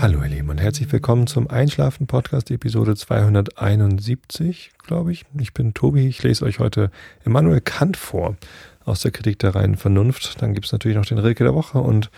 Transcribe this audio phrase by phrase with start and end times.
[0.00, 5.26] Hallo ihr Lieben und herzlich willkommen zum Einschlafen Podcast Episode 271, glaube ich.
[5.38, 6.90] Ich bin Tobi, ich lese euch heute
[7.26, 8.34] Immanuel Kant vor
[8.86, 10.40] aus der Kritik der reinen Vernunft.
[10.40, 12.10] Dann gibt es natürlich noch den Rilke der Woche und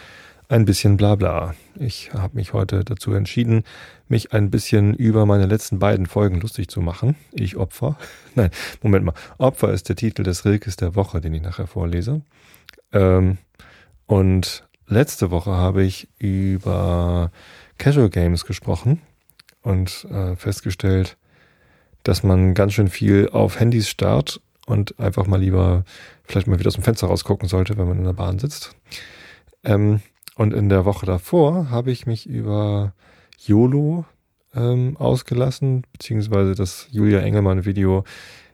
[0.48, 1.56] ein bisschen Blabla.
[1.74, 3.64] Ich habe mich heute dazu entschieden,
[4.06, 7.16] mich ein bisschen über meine letzten beiden Folgen lustig zu machen.
[7.32, 7.98] Ich Opfer.
[8.36, 8.50] Nein,
[8.82, 9.14] Moment mal.
[9.38, 12.22] Opfer ist der Titel des Rilkes der Woche, den ich nachher vorlese.
[12.92, 13.38] Ähm,
[14.06, 17.32] und letzte Woche habe ich über
[17.82, 19.02] Casual Games gesprochen
[19.62, 21.16] und äh, festgestellt,
[22.04, 25.82] dass man ganz schön viel auf Handys starrt und einfach mal lieber
[26.22, 28.76] vielleicht mal wieder aus dem Fenster rausgucken sollte, wenn man in der Bahn sitzt.
[29.64, 30.00] Ähm,
[30.36, 32.94] und in der Woche davor habe ich mich über
[33.40, 34.04] YOLO
[34.54, 38.04] ähm, ausgelassen, beziehungsweise das Julia Engelmann-Video,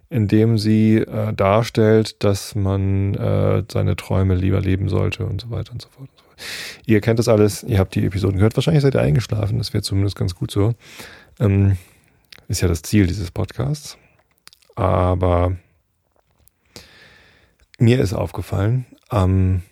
[0.08, 5.50] in dem sie äh, darstellt, dass man äh, seine Träume lieber leben sollte und so
[5.50, 6.08] weiter und so fort.
[6.86, 9.82] Ihr kennt das alles, ihr habt die Episoden gehört, wahrscheinlich seid ihr eingeschlafen, das wäre
[9.82, 10.74] zumindest ganz gut so.
[11.40, 11.76] Ähm,
[12.48, 13.98] ist ja das Ziel dieses Podcasts.
[14.74, 15.56] Aber
[17.78, 19.62] mir ist aufgefallen, am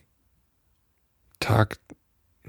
[1.40, 1.78] Tag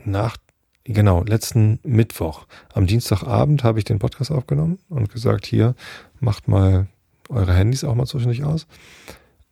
[0.06, 0.38] nach,
[0.84, 5.76] genau, letzten Mittwoch, am Dienstagabend habe ich den Podcast aufgenommen und gesagt, hier,
[6.20, 6.88] macht mal
[7.30, 8.68] eure Handys auch mal zwischendurch aus.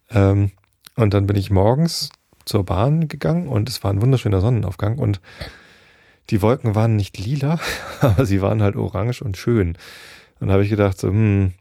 [0.10, 0.52] Ähm,
[0.96, 2.10] und dann bin ich morgens
[2.46, 5.20] zur Bahn gegangen und es war ein wunderschöner Sonnenaufgang und
[6.30, 7.60] die Wolken waren nicht lila,
[8.02, 9.78] aber sie waren halt orange und schön.
[10.40, 11.54] Und da habe ich gedacht, so, hm,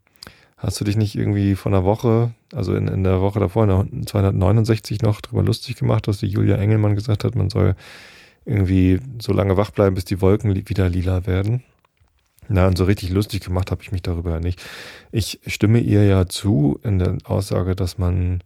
[0.57, 4.07] hast du dich nicht irgendwie von der Woche, also in, in der Woche davor, in
[4.07, 7.75] 269 noch drüber lustig gemacht, dass die Julia Engelmann gesagt hat, man soll
[8.47, 11.63] irgendwie so lange wach bleiben, bis die Wolken wieder lila werden.
[12.49, 14.63] Na, und so richtig lustig gemacht habe ich mich darüber ja nicht.
[15.13, 18.43] Ich stimme ihr ja zu in der Aussage, dass man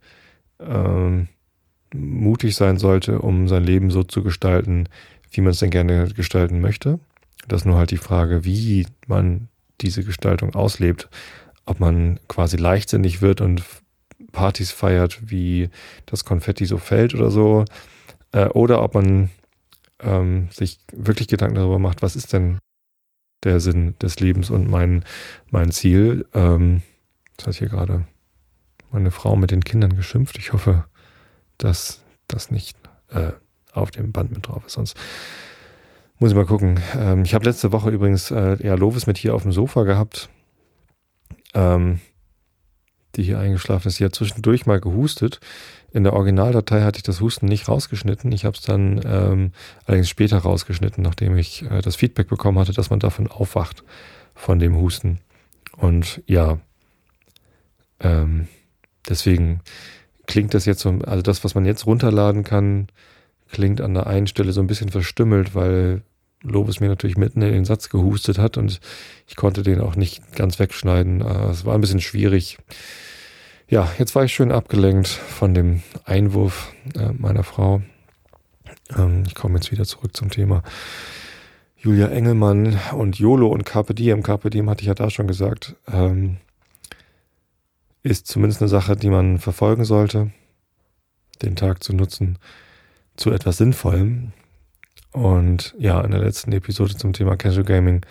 [0.59, 1.27] ähm,
[1.93, 4.87] mutig sein sollte, um sein Leben so zu gestalten,
[5.31, 6.99] wie man es denn gerne gestalten möchte.
[7.47, 9.47] Das ist nur halt die Frage, wie man
[9.81, 11.09] diese Gestaltung auslebt.
[11.65, 13.63] Ob man quasi leichtsinnig wird und
[14.31, 15.69] Partys feiert, wie
[16.05, 17.65] das Konfetti so fällt oder so.
[18.31, 19.29] Äh, oder ob man
[19.99, 22.59] ähm, sich wirklich Gedanken darüber macht, was ist denn
[23.43, 25.05] der Sinn des Lebens und mein,
[25.49, 26.25] mein Ziel.
[26.33, 26.81] Ähm,
[27.37, 28.05] das hat hier gerade
[28.91, 30.37] meine Frau mit den Kindern geschimpft.
[30.37, 30.85] Ich hoffe,
[31.59, 32.75] dass das nicht
[33.11, 33.31] äh,
[33.71, 34.73] auf dem Band mit drauf ist.
[34.73, 34.97] Sonst
[36.17, 36.79] muss ich mal gucken.
[36.97, 40.29] Ähm, ich habe letzte Woche übrigens äh, ja Lovis mit hier auf dem Sofa gehabt,
[41.53, 41.99] ähm,
[43.15, 43.97] die hier eingeschlafen ist.
[43.97, 45.39] Sie hat zwischendurch mal gehustet.
[45.91, 48.31] In der Originaldatei hatte ich das Husten nicht rausgeschnitten.
[48.31, 49.51] Ich habe es dann ähm,
[49.85, 53.83] allerdings später rausgeschnitten, nachdem ich äh, das Feedback bekommen hatte, dass man davon aufwacht,
[54.35, 55.19] von dem Husten.
[55.77, 56.59] Und ja,
[57.99, 58.47] ähm,
[59.07, 59.61] deswegen
[60.29, 62.87] klingt das jetzt so, also das, was man jetzt runterladen kann,
[63.51, 66.03] klingt an der einen Stelle so ein bisschen verstümmelt, weil
[66.43, 68.79] Lobes mir natürlich mitten in den Satz gehustet hat und
[69.27, 71.21] ich konnte den auch nicht ganz wegschneiden.
[71.21, 72.59] Äh, es war ein bisschen schwierig.
[73.67, 77.81] Ja, jetzt war ich schön abgelenkt von dem Einwurf äh, meiner Frau.
[78.95, 80.61] Ähm, ich komme jetzt wieder zurück zum Thema.
[81.75, 84.21] Julia Engelmann und YOLO und Carpe Diem.
[84.21, 85.75] Carpe Diem hatte ich ja da schon gesagt.
[85.91, 86.37] Ähm,
[88.09, 90.31] ist zumindest eine Sache, die man verfolgen sollte,
[91.43, 92.39] den Tag zu nutzen
[93.15, 94.33] zu etwas Sinnvollem.
[95.11, 98.05] Und ja, in der letzten Episode zum Thema Casual Gaming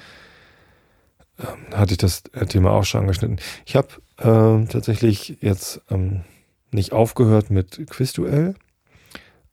[1.38, 3.41] äh, hatte ich das äh, Thema auch schon angeschnitten.
[3.66, 3.88] Ich habe
[4.19, 6.22] äh, tatsächlich jetzt ähm,
[6.70, 8.54] nicht aufgehört mit Quizduell,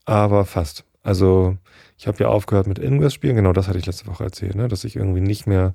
[0.06, 0.84] aber fast.
[1.02, 1.58] Also
[1.98, 4.68] ich habe ja aufgehört mit Ingress-Spielen, genau das hatte ich letzte Woche erzählt, ne?
[4.68, 5.74] dass ich irgendwie nicht mehr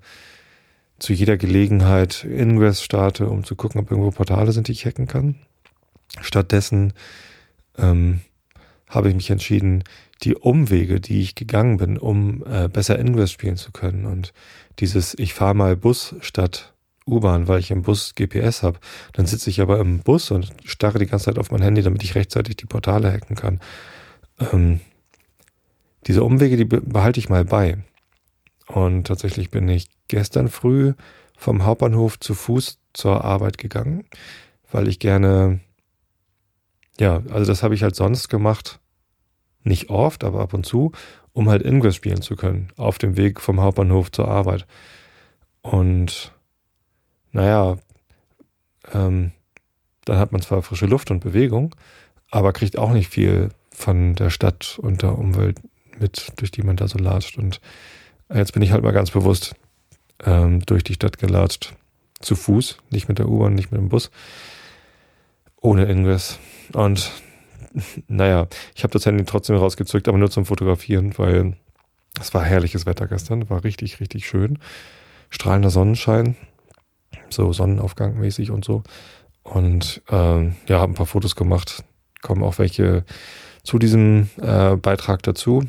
[1.00, 5.06] zu jeder Gelegenheit Ingress starte, um zu gucken, ob irgendwo Portale sind, die ich hacken
[5.06, 5.36] kann.
[6.20, 6.92] Stattdessen
[7.78, 8.20] ähm,
[8.86, 9.82] habe ich mich entschieden,
[10.22, 14.32] die Umwege, die ich gegangen bin, um äh, besser Ingress spielen zu können und
[14.78, 16.74] dieses, ich fahre mal Bus statt
[17.06, 18.78] U-Bahn, weil ich im Bus GPS habe,
[19.14, 22.02] dann sitze ich aber im Bus und starre die ganze Zeit auf mein Handy, damit
[22.02, 23.60] ich rechtzeitig die Portale hacken kann.
[24.52, 24.80] Ähm,
[26.06, 27.78] diese Umwege, die behalte ich mal bei.
[28.72, 30.94] Und tatsächlich bin ich gestern früh
[31.36, 34.04] vom Hauptbahnhof zu Fuß zur Arbeit gegangen,
[34.70, 35.58] weil ich gerne,
[37.00, 38.78] ja, also das habe ich halt sonst gemacht,
[39.64, 40.92] nicht oft, aber ab und zu,
[41.32, 44.66] um halt Ingress spielen zu können, auf dem Weg vom Hauptbahnhof zur Arbeit.
[45.62, 46.32] Und
[47.32, 47.76] naja,
[48.92, 49.32] ähm,
[50.04, 51.74] dann hat man zwar frische Luft und Bewegung,
[52.30, 55.58] aber kriegt auch nicht viel von der Stadt und der Umwelt
[55.98, 57.36] mit, durch die man da so latscht.
[57.36, 57.60] Und
[58.32, 59.54] Jetzt bin ich halt mal ganz bewusst
[60.24, 61.74] ähm, durch die Stadt gelatscht.
[62.20, 64.10] Zu Fuß, nicht mit der U-Bahn, nicht mit dem Bus.
[65.60, 66.38] Ohne Ingress.
[66.72, 67.10] Und
[68.08, 71.56] naja, ich habe das Handy trotzdem rausgezückt, aber nur zum Fotografieren, weil
[72.20, 74.58] Es war herrliches Wetter gestern, war richtig, richtig schön.
[75.30, 76.36] Strahlender Sonnenschein,
[77.30, 78.82] so Sonnenaufgang mäßig und so.
[79.42, 81.84] Und ähm, ja, habe ein paar Fotos gemacht.
[82.20, 83.04] Kommen auch welche
[83.62, 85.64] zu diesem äh, Beitrag dazu.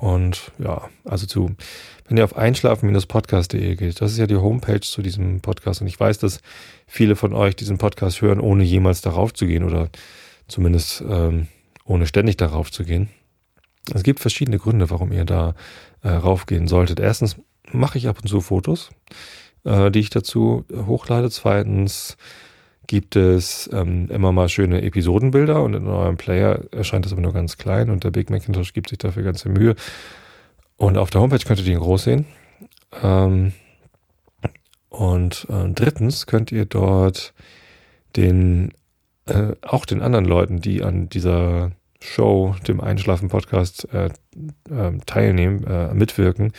[0.00, 1.50] Und ja, also zu,
[2.08, 5.82] wenn ihr auf einschlafen-podcast.de geht, das ist ja die Homepage zu diesem Podcast.
[5.82, 6.40] Und ich weiß, dass
[6.86, 9.90] viele von euch diesen Podcast hören, ohne jemals darauf zu gehen oder
[10.48, 11.48] zumindest ähm,
[11.84, 13.10] ohne ständig darauf zu gehen.
[13.92, 15.54] Es gibt verschiedene Gründe, warum ihr da
[16.02, 16.98] äh, raufgehen solltet.
[16.98, 17.36] Erstens
[17.70, 18.88] mache ich ab und zu Fotos,
[19.64, 21.28] äh, die ich dazu hochlade.
[21.28, 22.16] Zweitens
[22.90, 27.32] gibt es ähm, immer mal schöne Episodenbilder und in eurem Player erscheint das aber nur
[27.32, 29.76] ganz klein und der Big Macintosh gibt sich dafür ganze Mühe.
[30.76, 32.26] Und auf der Homepage könnt ihr den groß sehen.
[33.00, 33.52] Ähm,
[34.88, 37.32] und äh, drittens könnt ihr dort
[38.16, 38.72] den
[39.26, 41.70] äh, auch den anderen Leuten, die an dieser
[42.00, 44.06] Show, dem Einschlafen-Podcast äh,
[44.68, 46.52] äh, teilnehmen, äh, mitwirken,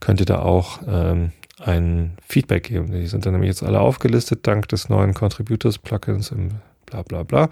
[0.00, 2.92] könnt ihr da auch ähm, ein Feedback geben.
[2.92, 6.50] Die sind dann nämlich jetzt alle aufgelistet, dank des neuen Contributors-Plugins im
[6.86, 7.48] bla bla bla.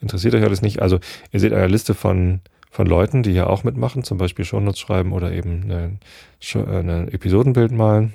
[0.00, 0.82] Interessiert euch alles nicht.
[0.82, 0.98] Also
[1.32, 2.40] ihr seht eine Liste von,
[2.70, 5.98] von Leuten, die ja auch mitmachen, zum Beispiel Shownotes schreiben oder eben ein
[6.54, 8.12] eine Episodenbild malen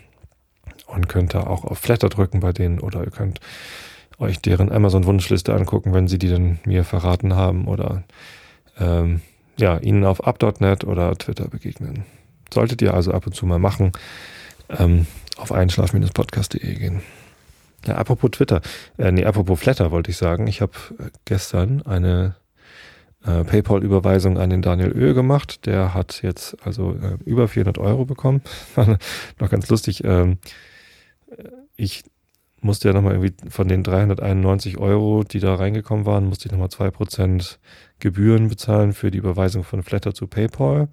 [0.87, 3.39] und könnt da auch auf Flatter drücken bei denen oder ihr könnt
[4.19, 8.03] euch deren Amazon-Wunschliste angucken, wenn sie die dann mir verraten haben oder
[8.79, 9.21] ähm,
[9.57, 12.03] ja, ihnen auf up.net oder Twitter begegnen.
[12.53, 13.91] Solltet ihr also ab und zu mal machen.
[14.69, 15.07] Ähm,
[15.37, 17.01] auf einschlaf-podcast.de gehen.
[17.85, 18.61] Ja, apropos Twitter,
[18.97, 20.47] äh, nee, apropos Flatter wollte ich sagen.
[20.47, 20.73] Ich habe
[21.25, 22.35] gestern eine
[23.25, 25.65] äh, PayPal-Überweisung an den Daniel Ö gemacht.
[25.65, 28.41] Der hat jetzt also äh, über 400 Euro bekommen.
[28.75, 28.97] War
[29.39, 30.03] noch ganz lustig.
[30.03, 30.37] Ähm,
[31.31, 31.43] äh,
[31.75, 32.03] ich
[32.61, 36.67] musste ja nochmal irgendwie von den 391 Euro, die da reingekommen waren, musste ich nochmal
[36.67, 37.57] 2%
[37.99, 40.89] Gebühren bezahlen für die Überweisung von Flatter zu PayPal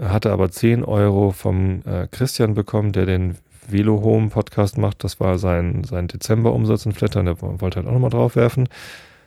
[0.00, 3.36] hatte aber 10 Euro vom äh, Christian bekommen, der den
[3.68, 5.04] Velo Home Podcast macht.
[5.04, 7.26] Das war sein, sein Dezember-Umsatz in Flattern.
[7.26, 8.68] Der wollte halt auch nochmal draufwerfen.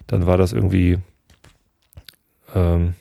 [0.07, 0.99] Dann war das irgendwie,
[2.53, 2.93] ähm,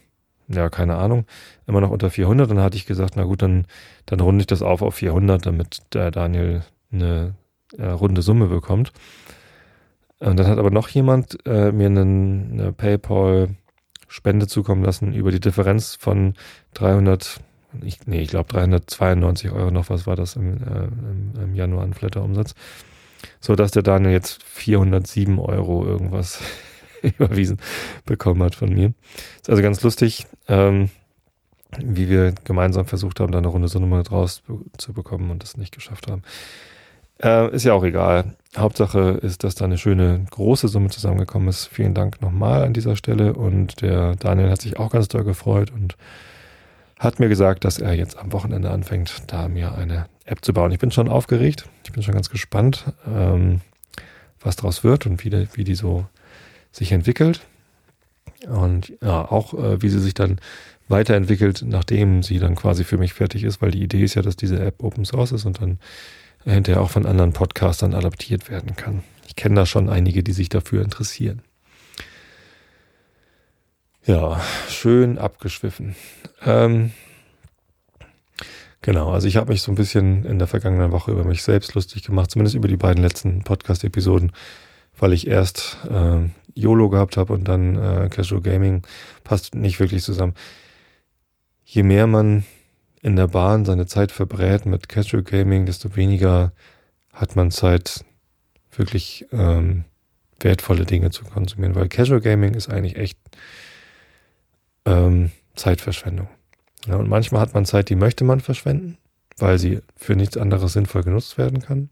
[0.49, 1.25] ja, keine Ahnung,
[1.67, 2.51] immer noch unter 400.
[2.51, 3.67] Dann hatte ich gesagt, na gut, dann,
[4.07, 6.63] dann runde ich das auf auf 400, damit der Daniel
[6.93, 7.35] eine
[7.77, 8.93] äh, runde Summe bekommt.
[10.21, 13.49] Und dann hat aber noch jemand äh, mir einen, eine PayPal
[14.09, 16.35] Spende zukommen lassen über die Differenz von
[16.75, 17.41] 300
[17.82, 21.85] ich, nee, ich glaube 392 Euro noch, was war das im, äh, im, im Januar
[21.85, 22.55] an Flatter-Umsatz.
[23.41, 26.41] So dass der Daniel jetzt 407 Euro irgendwas
[27.03, 27.59] überwiesen
[28.05, 28.93] bekommen hat von mir.
[29.37, 30.91] Ist also ganz lustig, ähm,
[31.79, 34.43] wie wir gemeinsam versucht haben, da eine runde Summe draus
[34.77, 36.23] zu bekommen und das nicht geschafft haben.
[37.23, 38.37] Äh, ist ja auch egal.
[38.56, 41.67] Hauptsache ist, dass da eine schöne große Summe zusammengekommen ist.
[41.67, 45.70] Vielen Dank nochmal an dieser Stelle und der Daniel hat sich auch ganz doll gefreut
[45.70, 45.97] und
[46.99, 50.73] hat mir gesagt, dass er jetzt am Wochenende anfängt, da mir eine App zu bauen.
[50.73, 53.61] Ich bin schon aufgeregt, ich bin schon ganz gespannt, ähm,
[54.41, 56.06] was daraus wird und wie die, wie die so
[56.73, 57.41] sich entwickelt.
[58.49, 60.38] Und ja, auch äh, wie sie sich dann
[60.88, 64.37] weiterentwickelt, nachdem sie dann quasi für mich fertig ist, weil die Idee ist ja, dass
[64.37, 65.79] diese App Open Source ist und dann
[66.44, 69.02] hinterher auch von anderen Podcastern adaptiert werden kann.
[69.26, 71.43] Ich kenne da schon einige, die sich dafür interessieren.
[74.06, 75.96] Ja, schön abgeschwiffen.
[76.44, 76.93] Ähm,
[78.82, 81.75] genau, also ich habe mich so ein bisschen in der vergangenen Woche über mich selbst
[81.75, 84.32] lustig gemacht, zumindest über die beiden letzten Podcast-Episoden,
[84.99, 86.19] weil ich erst äh,
[86.55, 88.82] YOLO gehabt habe und dann äh, Casual Gaming.
[89.25, 90.34] Passt nicht wirklich zusammen.
[91.65, 92.44] Je mehr man
[93.01, 96.53] in der Bahn seine Zeit verbrät mit Casual Gaming, desto weniger
[97.11, 98.05] hat man Zeit,
[98.70, 99.84] wirklich ähm,
[100.41, 103.19] wertvolle Dinge zu konsumieren, weil Casual Gaming ist eigentlich echt
[104.84, 106.29] ähm, Zeitverschwendung.
[106.86, 108.98] Ja, und manchmal hat man Zeit, die möchte man verschwenden,
[109.38, 111.88] weil sie für nichts anderes sinnvoll genutzt werden kann.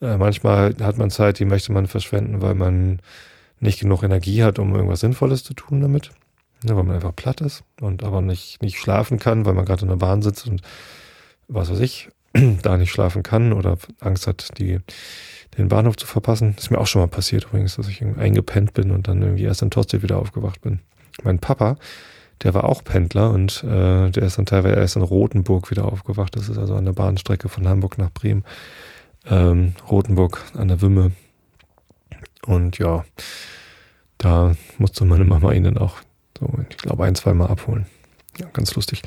[0.00, 3.00] Äh, manchmal hat man Zeit, die möchte man verschwenden, weil man
[3.60, 6.10] nicht genug Energie hat, um irgendwas Sinnvolles zu tun damit.
[6.64, 9.82] Ja, weil man einfach platt ist und aber nicht, nicht schlafen kann, weil man gerade
[9.82, 10.62] in der Bahn sitzt und
[11.48, 12.08] was weiß ich,
[12.62, 14.78] da nicht schlafen kann oder Angst hat, die,
[15.58, 16.54] den Bahnhof zu verpassen.
[16.56, 19.62] Ist mir auch schon mal passiert übrigens, dass ich eingepennt bin und dann irgendwie erst
[19.62, 20.80] in Torsted wieder aufgewacht bin.
[21.22, 21.76] Mein Papa,
[22.42, 26.36] der war auch Pendler und äh, der ist dann teilweise erst in Rothenburg wieder aufgewacht.
[26.36, 28.44] Das ist also an der Bahnstrecke von Hamburg nach Bremen.
[29.26, 31.12] Ähm, Rothenburg an der Wümme.
[32.46, 33.04] Und ja,
[34.18, 35.98] da musste meine Mama ihn dann auch
[36.38, 37.86] so, ich glaube, ein, zwei Mal abholen.
[38.38, 39.02] Ja, ganz lustig.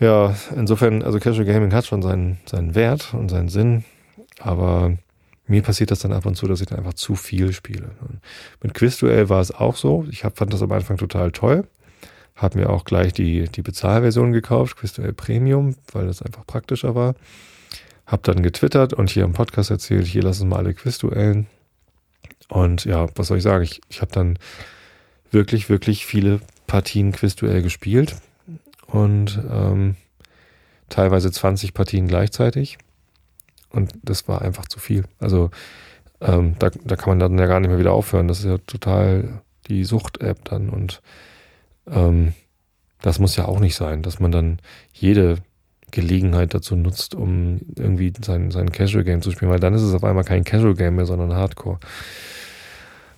[0.00, 3.84] Ja, insofern, also Casual Gaming hat schon seinen, seinen Wert und seinen Sinn,
[4.40, 4.96] aber
[5.46, 7.90] mir passiert das dann ab und zu, dass ich dann einfach zu viel spiele.
[8.62, 10.06] Mit Quizduell war es auch so.
[10.10, 11.66] Ich hab, fand das am Anfang total toll.
[12.34, 17.14] Habe mir auch gleich die, die Bezahlversion gekauft, Quizduell Premium, weil das einfach praktischer war.
[18.06, 21.46] Hab dann getwittert und hier im Podcast erzählt, hier lassen wir alle Quizduellen.
[22.48, 23.64] Und ja, was soll ich sagen?
[23.64, 24.38] Ich, ich habe dann
[25.30, 28.16] wirklich, wirklich viele Partien Quizduell gespielt
[28.86, 29.96] und ähm,
[30.88, 32.78] teilweise 20 Partien gleichzeitig.
[33.76, 35.04] Und das war einfach zu viel.
[35.18, 35.50] Also
[36.20, 38.26] ähm, da, da kann man dann ja gar nicht mehr wieder aufhören.
[38.26, 40.70] Das ist ja total die Sucht-App dann.
[40.70, 41.02] Und
[41.86, 42.32] ähm,
[43.02, 44.58] das muss ja auch nicht sein, dass man dann
[44.92, 45.36] jede
[45.90, 49.94] Gelegenheit dazu nutzt, um irgendwie sein, sein Casual Game zu spielen, weil dann ist es
[49.94, 51.78] auf einmal kein Casual Game mehr, sondern Hardcore.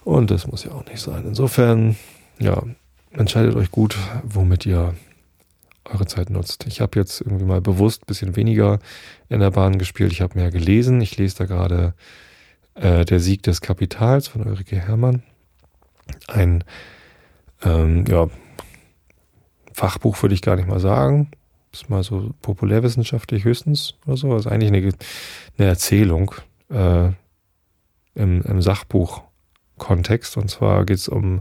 [0.05, 1.25] Und das muss ja auch nicht sein.
[1.25, 1.97] Insofern,
[2.39, 2.63] ja,
[3.13, 4.95] entscheidet euch gut, womit ihr
[5.93, 6.67] eure Zeit nutzt.
[6.67, 8.79] Ich habe jetzt irgendwie mal bewusst ein bisschen weniger
[9.29, 10.13] in der Bahn gespielt.
[10.13, 11.01] Ich habe mehr gelesen.
[11.01, 11.95] Ich lese da gerade
[12.75, 15.23] äh, Der Sieg des Kapitals von Ulrike Herrmann.
[16.27, 16.65] Ein
[17.63, 18.29] ähm, ja,
[19.73, 21.31] Fachbuch würde ich gar nicht mal sagen
[21.73, 24.37] ist mal so populärwissenschaftlich höchstens oder so.
[24.37, 24.93] Ist eigentlich eine,
[25.59, 26.35] eine Erzählung
[26.71, 27.09] äh,
[28.15, 30.37] im, im Sachbuch-Kontext.
[30.37, 31.41] Und zwar geht es um,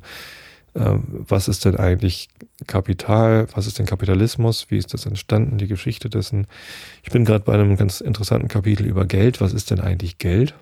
[0.80, 2.30] was ist denn eigentlich
[2.68, 6.48] Kapital, was ist denn Kapitalismus, wie ist das entstanden, die Geschichte dessen.
[7.04, 9.42] Ich bin gerade bei einem ganz interessanten Kapitel über Geld.
[9.42, 10.54] Was ist denn eigentlich Geld?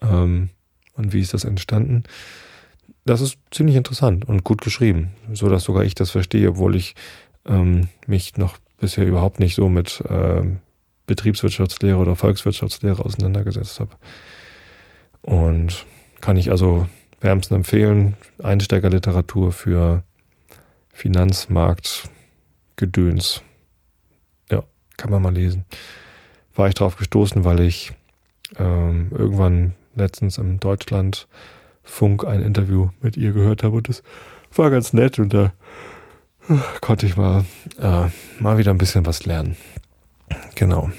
[0.00, 0.50] Ähm,
[0.94, 2.04] und wie ist das entstanden?
[3.04, 6.94] Das ist ziemlich interessant und gut geschrieben, so dass sogar ich das verstehe, obwohl ich
[7.46, 10.58] ähm, mich noch bisher überhaupt nicht so mit ähm,
[11.06, 13.96] Betriebswirtschaftslehre oder Volkswirtschaftslehre auseinandergesetzt habe.
[15.22, 15.86] Und
[16.20, 16.86] kann ich also
[17.20, 20.02] wärmsten empfehlen, Einsteigerliteratur für
[20.92, 23.42] Finanzmarktgedöns.
[24.50, 24.64] Ja,
[24.96, 25.64] kann man mal lesen.
[26.54, 27.92] War ich drauf gestoßen, weil ich
[28.58, 34.02] ähm, irgendwann letztens im Deutschlandfunk ein Interview mit ihr gehört habe und das
[34.54, 35.52] war ganz nett und da
[36.80, 37.44] konnte ich mal,
[37.78, 38.06] äh,
[38.40, 39.56] mal wieder ein bisschen was lernen.
[40.54, 40.90] Genau.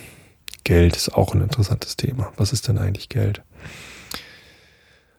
[0.63, 2.31] Geld ist auch ein interessantes Thema.
[2.37, 3.41] Was ist denn eigentlich Geld?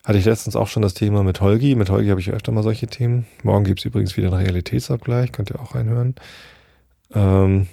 [0.05, 1.75] Hatte ich letztens auch schon das Thema mit Holgi.
[1.75, 3.27] Mit Holgi habe ich öfter mal solche Themen.
[3.43, 6.15] Morgen gibt es übrigens wieder einen Realitätsabgleich, könnt ihr auch reinhören.
[7.15, 7.67] Ähm,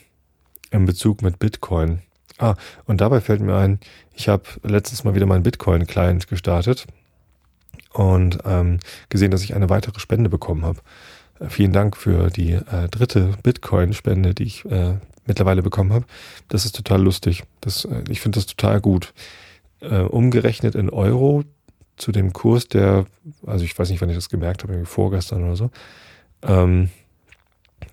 [0.72, 2.02] Im Bezug mit Bitcoin.
[2.38, 2.56] Ah,
[2.86, 3.80] und dabei fällt mir ein,
[4.14, 6.86] ich habe letztes Mal wieder meinen Bitcoin-Client gestartet
[7.94, 8.80] und ähm,
[9.10, 10.80] gesehen, dass ich eine weitere Spende bekommen habe.
[11.50, 16.06] Vielen Dank für die äh, dritte Bitcoin-Spende, die ich äh, mittlerweile bekommen habe.
[16.48, 17.44] Das ist total lustig.
[17.62, 19.14] Das, äh, ich finde das total gut.
[19.80, 21.44] Äh, umgerechnet in Euro
[21.98, 23.06] zu dem Kurs, der,
[23.46, 25.72] also ich weiß nicht, wann ich das gemerkt habe, irgendwie vorgestern oder so.
[26.44, 26.90] Ähm,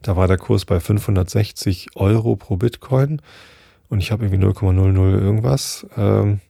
[0.02, 3.20] da war der Kurs bei 560 Euro pro Bitcoin
[3.88, 5.86] und ich habe irgendwie 0,00 irgendwas.
[5.96, 6.40] Ähm,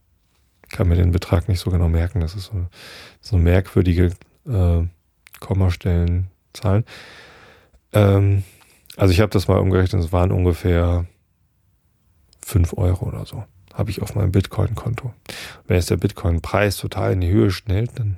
[0.70, 2.20] kann mir den Betrag nicht so genau merken.
[2.20, 2.66] Das ist so,
[3.20, 4.12] so merkwürdige
[4.46, 4.82] äh,
[5.40, 6.28] Kommastellen.
[7.92, 8.42] Ähm,
[8.96, 11.06] also ich habe das mal umgerechnet, es waren ungefähr
[12.44, 13.44] 5 Euro oder so.
[13.74, 15.12] Habe ich auf meinem Bitcoin-Konto.
[15.66, 18.16] Wenn jetzt der Bitcoin-Preis total in die Höhe schnellt, dann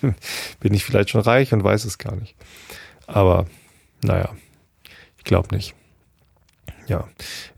[0.60, 2.34] bin ich vielleicht schon reich und weiß es gar nicht.
[3.06, 3.46] Aber
[4.02, 4.30] naja,
[5.18, 5.74] ich glaube nicht.
[6.86, 7.06] Ja,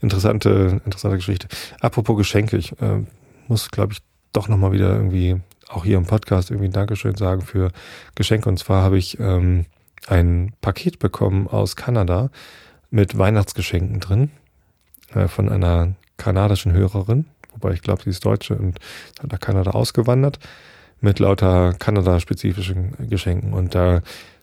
[0.01, 1.49] interessante, interessante Geschichte.
[1.81, 3.05] Apropos Geschenke, ich äh,
[3.47, 4.01] muss, glaube ich,
[4.33, 7.71] doch nochmal wieder irgendwie, auch hier im Podcast, irgendwie ein Dankeschön sagen für
[8.17, 8.49] Geschenke.
[8.49, 9.67] Und zwar habe ich ähm,
[10.09, 12.31] ein Paket bekommen aus Kanada
[12.91, 14.31] mit Weihnachtsgeschenken drin
[15.15, 18.79] äh, von einer kanadischen Hörerin, wobei ich glaube, sie ist Deutsche und
[19.23, 20.39] hat nach Kanada ausgewandert
[21.01, 23.55] mit lauter Kanada-spezifischen Geschenken.
[23.55, 24.03] Und da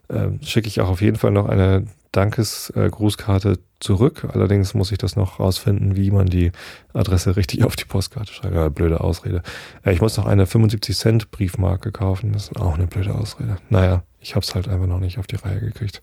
[0.09, 4.27] äh, schicke ich auch auf jeden Fall noch eine Dankesgrußkarte äh, zurück.
[4.33, 6.51] Allerdings muss ich das noch rausfinden, wie man die
[6.93, 8.55] Adresse richtig auf die Postkarte schreibt.
[8.55, 9.43] Ja, blöde Ausrede.
[9.85, 12.33] Äh, ich muss noch eine 75 Cent Briefmarke kaufen.
[12.33, 13.57] Das ist auch eine blöde Ausrede.
[13.69, 16.01] Naja, ich habe es halt einfach noch nicht auf die Reihe gekriegt.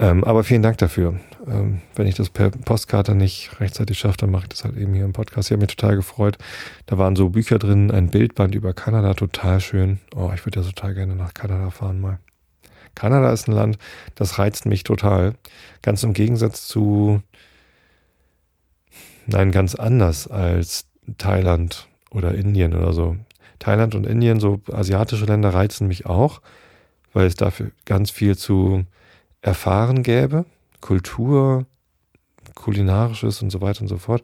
[0.00, 1.18] Ähm, aber vielen Dank dafür.
[1.46, 4.94] Ähm, wenn ich das per Postkarte nicht rechtzeitig schaffe, dann mache ich das halt eben
[4.94, 5.48] hier im Podcast.
[5.48, 6.38] Ich habe mich total gefreut.
[6.86, 9.98] Da waren so Bücher drin, ein Bildband über Kanada, total schön.
[10.14, 12.20] Oh, ich würde ja total gerne nach Kanada fahren mal.
[12.94, 13.78] Kanada ist ein Land,
[14.14, 15.34] das reizt mich total.
[15.82, 17.22] Ganz im Gegensatz zu,
[19.26, 20.86] nein, ganz anders als
[21.16, 23.16] Thailand oder Indien oder so.
[23.58, 26.40] Thailand und Indien, so asiatische Länder reizen mich auch,
[27.12, 28.84] weil es dafür ganz viel zu
[29.42, 30.44] erfahren gäbe.
[30.80, 31.66] Kultur,
[32.54, 34.22] kulinarisches und so weiter und so fort.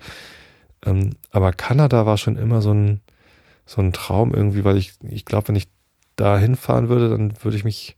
[0.85, 3.01] Ähm, aber Kanada war schon immer so ein,
[3.67, 5.69] so ein Traum irgendwie, weil ich, ich glaube, wenn ich
[6.17, 7.97] da hinfahren würde, dann würde ich mich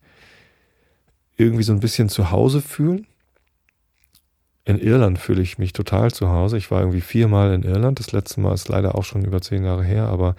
[1.37, 3.07] irgendwie so ein bisschen zu Hause fühlen.
[4.65, 6.59] In Irland fühle ich mich total zu Hause.
[6.59, 8.01] Ich war irgendwie viermal in Irland.
[8.01, 10.35] Das letzte Mal ist leider auch schon über zehn Jahre her, aber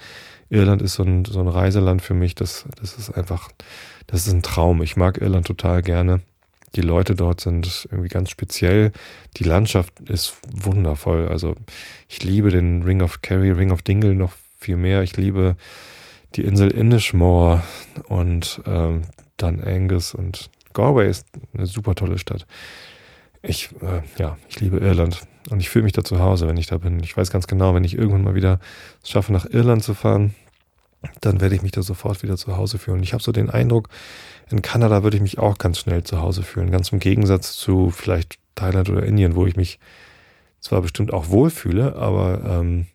[0.50, 2.36] Irland ist so ein, so ein Reiseland für mich.
[2.36, 3.50] Das, das ist einfach,
[4.06, 4.82] das ist ein Traum.
[4.82, 6.22] Ich mag Irland total gerne.
[6.76, 8.92] Die Leute dort sind irgendwie ganz speziell.
[9.38, 11.28] Die Landschaft ist wundervoll.
[11.28, 11.56] Also
[12.08, 15.02] ich liebe den Ring of Kerry, Ring of Dingle noch viel mehr.
[15.04, 15.56] Ich liebe
[16.36, 17.64] die Insel Inishmore
[18.08, 19.04] und ähm,
[19.38, 22.46] dann Angus und Galway ist eine super tolle Stadt.
[23.42, 26.68] Ich, äh, ja, ich liebe Irland und ich fühle mich da zu Hause, wenn ich
[26.68, 27.00] da bin.
[27.00, 28.60] Ich weiß ganz genau, wenn ich irgendwann mal wieder
[29.02, 30.36] es schaffe, nach Irland zu fahren,
[31.22, 33.04] dann werde ich mich da sofort wieder zu Hause fühlen.
[33.04, 33.90] Ich habe so den Eindruck,
[34.50, 36.72] in Kanada würde ich mich auch ganz schnell zu Hause fühlen.
[36.72, 39.80] Ganz im Gegensatz zu vielleicht Thailand oder Indien, wo ich mich
[40.60, 42.88] zwar bestimmt auch wohlfühle, aber ähm,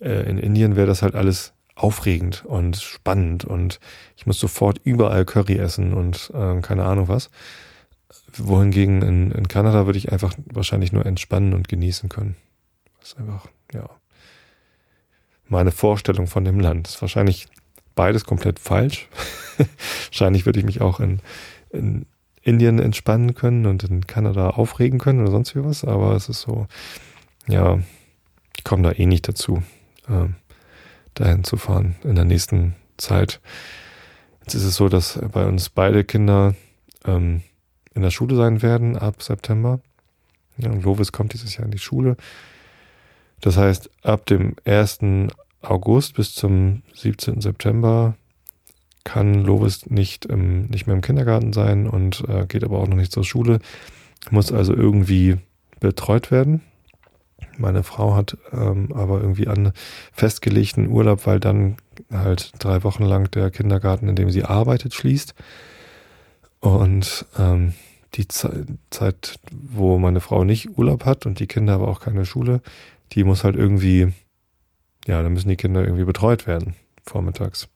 [0.00, 3.80] äh, in Indien wäre das halt alles aufregend und spannend und
[4.16, 7.30] ich muss sofort überall Curry essen und äh, keine Ahnung was.
[8.36, 12.36] Wohingegen in, in Kanada würde ich einfach wahrscheinlich nur entspannen und genießen können.
[13.00, 13.88] Das ist einfach, ja,
[15.48, 16.88] meine Vorstellung von dem Land.
[16.88, 17.46] Ist wahrscheinlich
[17.94, 19.08] beides komplett falsch.
[20.06, 21.20] wahrscheinlich würde ich mich auch in,
[21.70, 22.06] in
[22.42, 26.42] Indien entspannen können und in Kanada aufregen können oder sonst wie was, aber es ist
[26.42, 26.66] so,
[27.48, 27.78] ja,
[28.56, 29.62] ich komme da eh nicht dazu,
[30.08, 30.28] äh,
[31.14, 33.40] dahin zu fahren in der nächsten Zeit.
[34.42, 36.54] Jetzt ist es so, dass bei uns beide Kinder
[37.06, 37.42] ähm,
[37.94, 39.80] in der Schule sein werden ab September.
[40.58, 42.16] Ja, und Lovis kommt dieses Jahr in die Schule.
[43.40, 45.00] Das heißt, ab dem 1.
[45.62, 47.40] August bis zum 17.
[47.40, 48.16] September
[49.04, 52.96] kann Lovis nicht, im, nicht mehr im Kindergarten sein und äh, geht aber auch noch
[52.96, 53.60] nicht zur Schule,
[54.30, 55.36] muss also irgendwie
[55.80, 56.62] betreut werden.
[57.58, 59.72] Meine Frau hat ähm, aber irgendwie einen
[60.12, 61.76] festgelegten Urlaub, weil dann
[62.10, 65.34] halt drei Wochen lang der Kindergarten, in dem sie arbeitet, schließt.
[66.60, 67.74] Und ähm,
[68.14, 72.24] die Ze Zeit, wo meine Frau nicht Urlaub hat und die Kinder aber auch keine
[72.24, 72.60] Schule,
[73.12, 74.12] die muss halt irgendwie,
[75.06, 77.68] ja, da müssen die Kinder irgendwie betreut werden, vormittags.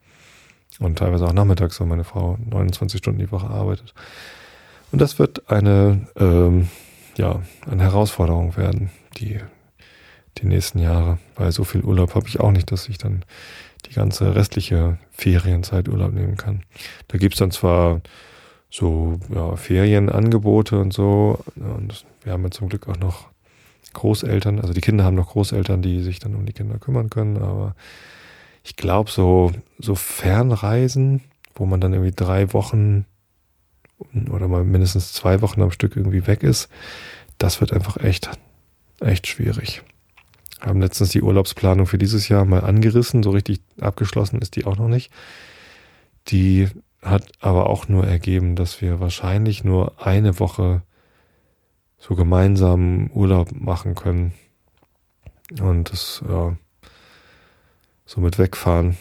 [0.81, 3.95] Und teilweise auch nachmittags, weil meine Frau 29 Stunden die Woche arbeitet.
[4.93, 6.69] Und das wird eine, ähm,
[7.17, 9.41] ja, eine Herausforderung werden, die,
[10.39, 11.19] die nächsten Jahre.
[11.35, 13.25] Weil so viel Urlaub habe ich auch nicht, dass ich dann
[13.87, 16.63] die ganze restliche Ferienzeit Urlaub nehmen kann.
[17.09, 18.01] Da gibt's dann zwar
[18.71, 21.39] so ja, Ferienangebote und so.
[21.57, 23.29] Und wir haben ja zum Glück auch noch
[23.95, 27.39] Großeltern, also die Kinder haben noch Großeltern, die sich dann um die Kinder kümmern können,
[27.39, 27.75] aber
[28.65, 31.23] ich glaube, so, so Fernreisen,
[31.55, 33.07] wo man dann irgendwie drei Wochen
[34.31, 36.69] oder mal mindestens zwei Wochen am Stück irgendwie weg ist,
[37.39, 38.31] das wird einfach echt,
[39.01, 39.83] echt schwierig.
[40.61, 44.77] Haben letztens die Urlaubsplanung für dieses Jahr mal angerissen, so richtig abgeschlossen ist die auch
[44.77, 45.11] noch nicht.
[46.29, 46.69] Die
[47.01, 50.83] hat aber auch nur ergeben, dass wir wahrscheinlich nur eine Woche
[51.99, 54.33] so gemeinsam Urlaub machen können.
[55.61, 56.57] Und das, ja,
[58.07, 58.97] so mit wegfahren.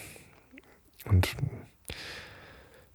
[1.06, 1.36] Und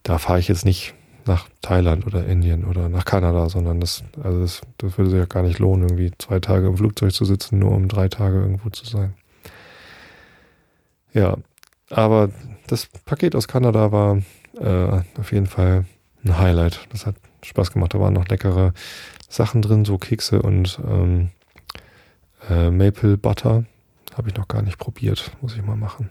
[0.02, 0.94] da fahre ich jetzt nicht
[1.26, 5.26] nach Thailand oder Indien oder nach Kanada, sondern das, also das, das würde sich ja
[5.26, 8.70] gar nicht lohnen, irgendwie zwei Tage im Flugzeug zu sitzen, nur um drei Tage irgendwo
[8.70, 9.14] zu sein.
[11.12, 11.36] Ja,
[11.90, 12.30] aber
[12.66, 14.22] das Paket aus Kanada war
[14.58, 15.84] äh, auf jeden Fall
[16.24, 16.80] ein Highlight.
[16.90, 17.94] Das hat Spaß gemacht.
[17.94, 18.72] Da waren noch leckere
[19.32, 21.30] Sachen drin, so Kekse und ähm,
[22.50, 23.64] äh, Maple Butter.
[24.14, 25.32] Habe ich noch gar nicht probiert.
[25.40, 26.10] Muss ich mal machen.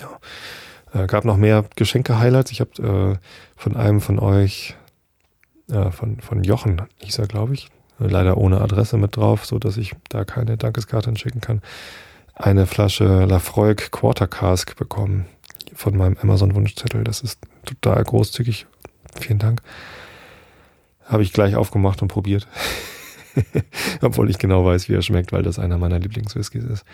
[0.00, 1.00] Ja.
[1.00, 2.50] Äh, gab noch mehr Geschenke-Highlights.
[2.50, 3.26] Ich habe äh,
[3.56, 4.74] von einem von euch,
[5.70, 7.68] äh, von, von Jochen, hieß er, glaube ich,
[8.00, 11.62] leider ohne Adresse mit drauf, so dass ich da keine Dankeskarte schicken kann,
[12.34, 15.26] eine Flasche Lafroig Quarter Cask bekommen
[15.72, 17.04] von meinem Amazon-Wunschzettel.
[17.04, 18.66] Das ist total großzügig.
[19.20, 19.62] Vielen Dank.
[21.08, 22.46] Habe ich gleich aufgemacht und probiert.
[24.02, 26.84] Obwohl ich genau weiß, wie er schmeckt, weil das einer meiner Lieblingswhiskys ist.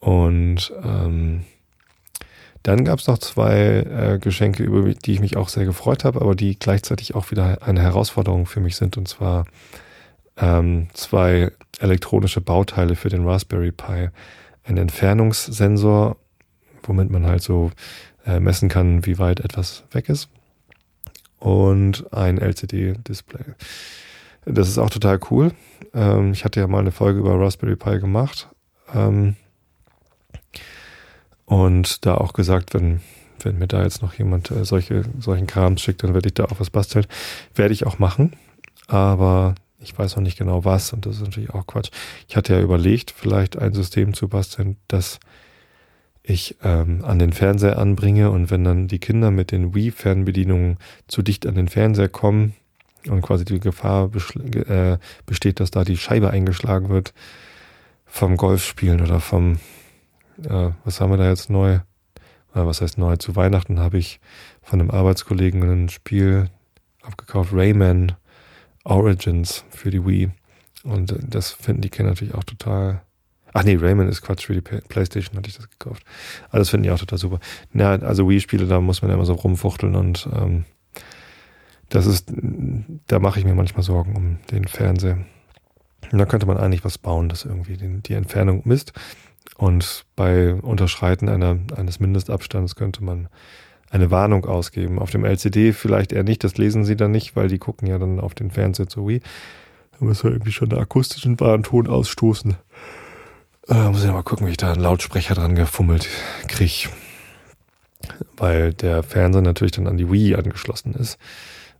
[0.00, 1.44] Und ähm,
[2.62, 6.20] dann gab es noch zwei äh, Geschenke, über die ich mich auch sehr gefreut habe,
[6.20, 8.96] aber die gleichzeitig auch wieder eine Herausforderung für mich sind.
[8.96, 9.46] Und zwar
[10.36, 14.08] ähm, zwei elektronische Bauteile für den Raspberry Pi.
[14.64, 16.16] Ein Entfernungssensor,
[16.82, 17.70] womit man halt so
[18.26, 20.28] äh, messen kann, wie weit etwas weg ist.
[21.40, 23.44] Und ein LCD-Display.
[24.44, 25.52] Das ist auch total cool.
[25.94, 28.48] Ähm, ich hatte ja mal eine Folge über Raspberry Pi gemacht.
[28.94, 29.36] Ähm,
[31.46, 33.00] und da auch gesagt, wenn,
[33.42, 36.44] wenn mir da jetzt noch jemand äh, solche, solchen Krams schickt, dann werde ich da
[36.44, 37.06] auch was basteln.
[37.54, 38.34] Werde ich auch machen.
[38.86, 41.90] Aber ich weiß noch nicht genau was und das ist natürlich auch Quatsch.
[42.28, 45.20] Ich hatte ja überlegt, vielleicht ein System zu basteln, das
[46.22, 50.78] ich ähm, an den Fernseher anbringe und wenn dann die Kinder mit den Wii-Fernbedienungen
[51.08, 52.54] zu dicht an den Fernseher kommen,
[53.08, 57.14] und quasi die Gefahr äh, besteht, dass da die Scheibe eingeschlagen wird
[58.06, 59.58] vom Golfspielen oder vom,
[60.42, 61.74] äh, was haben wir da jetzt neu?
[61.74, 61.80] Äh,
[62.52, 63.16] was heißt neu?
[63.16, 64.20] Zu Weihnachten habe ich
[64.62, 66.50] von einem Arbeitskollegen ein Spiel
[67.02, 67.52] abgekauft.
[67.52, 68.12] Rayman
[68.84, 70.30] Origins für die Wii.
[70.82, 73.02] Und das finden die Kinder natürlich auch total.
[73.52, 76.04] Ach nee, Rayman ist Quatsch, für die Playstation hatte ich das gekauft.
[76.48, 77.40] Aber das finden die auch total super.
[77.72, 80.64] Na, also Wii-Spiele, da muss man ja immer so rumfuchteln und ähm,
[81.88, 82.32] das ist,
[83.08, 85.18] da mache ich mir manchmal Sorgen um den Fernseher.
[86.12, 88.92] Und da könnte man eigentlich was bauen, das irgendwie den, die Entfernung misst.
[89.56, 93.28] Und bei Unterschreiten einer, eines Mindestabstands könnte man
[93.90, 94.98] eine Warnung ausgeben.
[94.98, 97.98] Auf dem LCD vielleicht eher nicht, das lesen sie dann nicht, weil die gucken ja
[97.98, 99.20] dann auf den Fernseher zu Wii.
[99.98, 102.56] Da muss man irgendwie schon einen akustischen Warnton ausstoßen.
[103.70, 106.08] Äh, muss ich mal gucken, wie ich da einen Lautsprecher dran gefummelt
[106.48, 106.88] kriege.
[108.36, 111.18] Weil der Fernseher natürlich dann an die Wii angeschlossen ist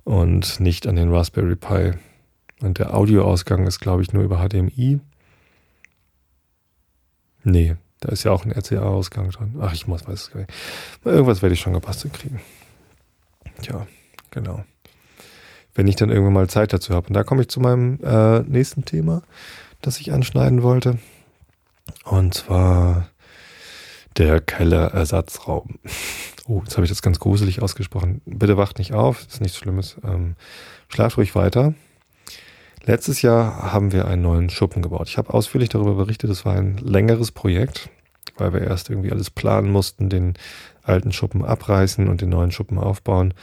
[0.05, 1.93] und nicht an den Raspberry Pi.
[2.63, 5.01] Und der Audioausgang ist, glaube ich, nur über HDMI.
[7.43, 9.57] Nee, da ist ja auch ein RCA-Ausgang drin.
[9.61, 10.53] Ach, ich muss, weiß es gar nicht.
[11.05, 12.41] Irgendwas werde ich schon gebastelt kriegen.
[13.63, 13.87] Tja,
[14.31, 14.65] genau.
[15.75, 17.09] Wenn ich dann irgendwann mal Zeit dazu habe.
[17.09, 19.23] Und da komme ich zu meinem äh, nächsten Thema,
[19.81, 20.99] das ich anschneiden wollte.
[22.05, 23.09] Und zwar
[24.17, 25.79] der Kellerersatzraum.
[26.47, 28.21] Oh, jetzt habe ich das ganz gruselig ausgesprochen.
[28.25, 29.97] Bitte wacht nicht auf, ist nichts Schlimmes.
[30.05, 30.37] Ähm,
[30.89, 31.75] schlaft ruhig weiter.
[32.85, 35.09] Letztes Jahr haben wir einen neuen Schuppen gebaut.
[35.09, 37.91] Ich habe ausführlich darüber berichtet, es war ein längeres Projekt,
[38.37, 40.35] weil wir erst irgendwie alles planen mussten, den
[40.83, 43.35] alten Schuppen abreißen und den neuen Schuppen aufbauen.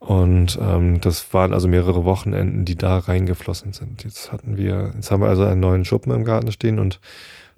[0.00, 4.02] Und ähm, das waren also mehrere Wochenenden, die da reingeflossen sind.
[4.02, 7.00] Jetzt hatten wir, jetzt haben wir also einen neuen Schuppen im Garten stehen und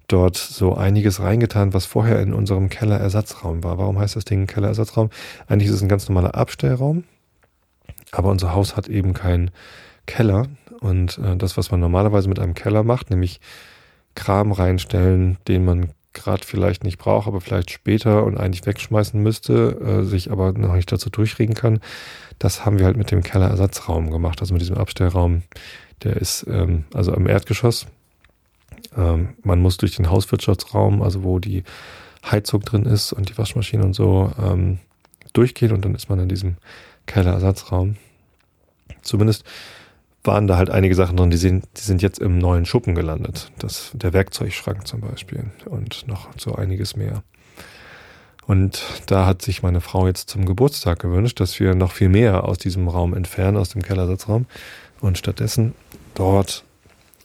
[0.08, 3.78] dort so einiges reingetan, was vorher in unserem Kellerersatzraum war.
[3.78, 5.10] Warum heißt das Ding Kellerersatzraum?
[5.46, 7.04] Eigentlich ist es ein ganz normaler Abstellraum,
[8.10, 9.52] aber unser Haus hat eben keinen
[10.06, 10.48] Keller.
[10.80, 13.40] Und äh, das, was man normalerweise mit einem Keller macht, nämlich
[14.16, 20.02] Kram reinstellen, den man gerade vielleicht nicht braucht, aber vielleicht später und eigentlich wegschmeißen müsste,
[20.02, 21.80] äh, sich aber noch nicht dazu durchregen kann,
[22.38, 25.42] das haben wir halt mit dem Kellerersatzraum gemacht, also mit diesem Abstellraum.
[26.02, 27.86] Der ist ähm, also im Erdgeschoss.
[28.96, 31.62] Ähm, man muss durch den Hauswirtschaftsraum, also wo die
[32.28, 34.78] Heizung drin ist und die Waschmaschine und so, ähm,
[35.32, 36.56] durchgehen und dann ist man in diesem
[37.06, 37.96] Kellerersatzraum.
[39.02, 39.44] Zumindest
[40.24, 43.50] waren da halt einige Sachen drin, die sind, die sind jetzt im neuen Schuppen gelandet.
[43.58, 47.22] Das, der Werkzeugschrank zum Beispiel und noch so einiges mehr.
[48.46, 52.44] Und da hat sich meine Frau jetzt zum Geburtstag gewünscht, dass wir noch viel mehr
[52.44, 54.46] aus diesem Raum entfernen, aus dem Kellersatzraum
[55.00, 55.74] und stattdessen
[56.14, 56.64] dort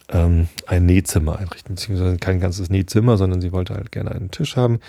[0.10, 4.56] ähm, ein Nähzimmer einrichten, beziehungsweise kein ganzes Nähzimmer, sondern sie wollte halt gerne einen Tisch
[4.56, 4.80] haben,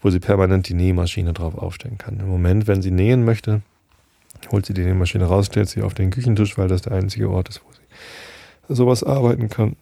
[0.00, 2.20] wo sie permanent die Nähmaschine drauf aufstellen kann.
[2.20, 3.62] Im Moment, wenn sie nähen möchte,
[4.50, 7.48] holt sie die Nähmaschine raus, stellt sie auf den Küchentisch, weil das der einzige Ort
[7.48, 9.76] ist, wo sie sowas arbeiten kann.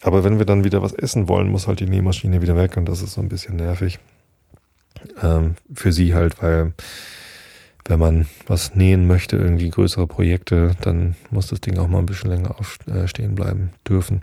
[0.00, 2.86] Aber wenn wir dann wieder was essen wollen, muss halt die Nähmaschine wieder weg und
[2.86, 3.98] das ist so ein bisschen nervig.
[5.20, 6.72] Ähm, für sie halt, weil
[7.86, 12.06] wenn man was nähen möchte, irgendwie größere Projekte, dann muss das Ding auch mal ein
[12.06, 14.22] bisschen länger aufstehen äh, bleiben dürfen.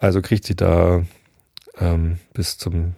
[0.00, 1.04] Also kriegt sie da
[1.78, 2.94] ähm, bis zum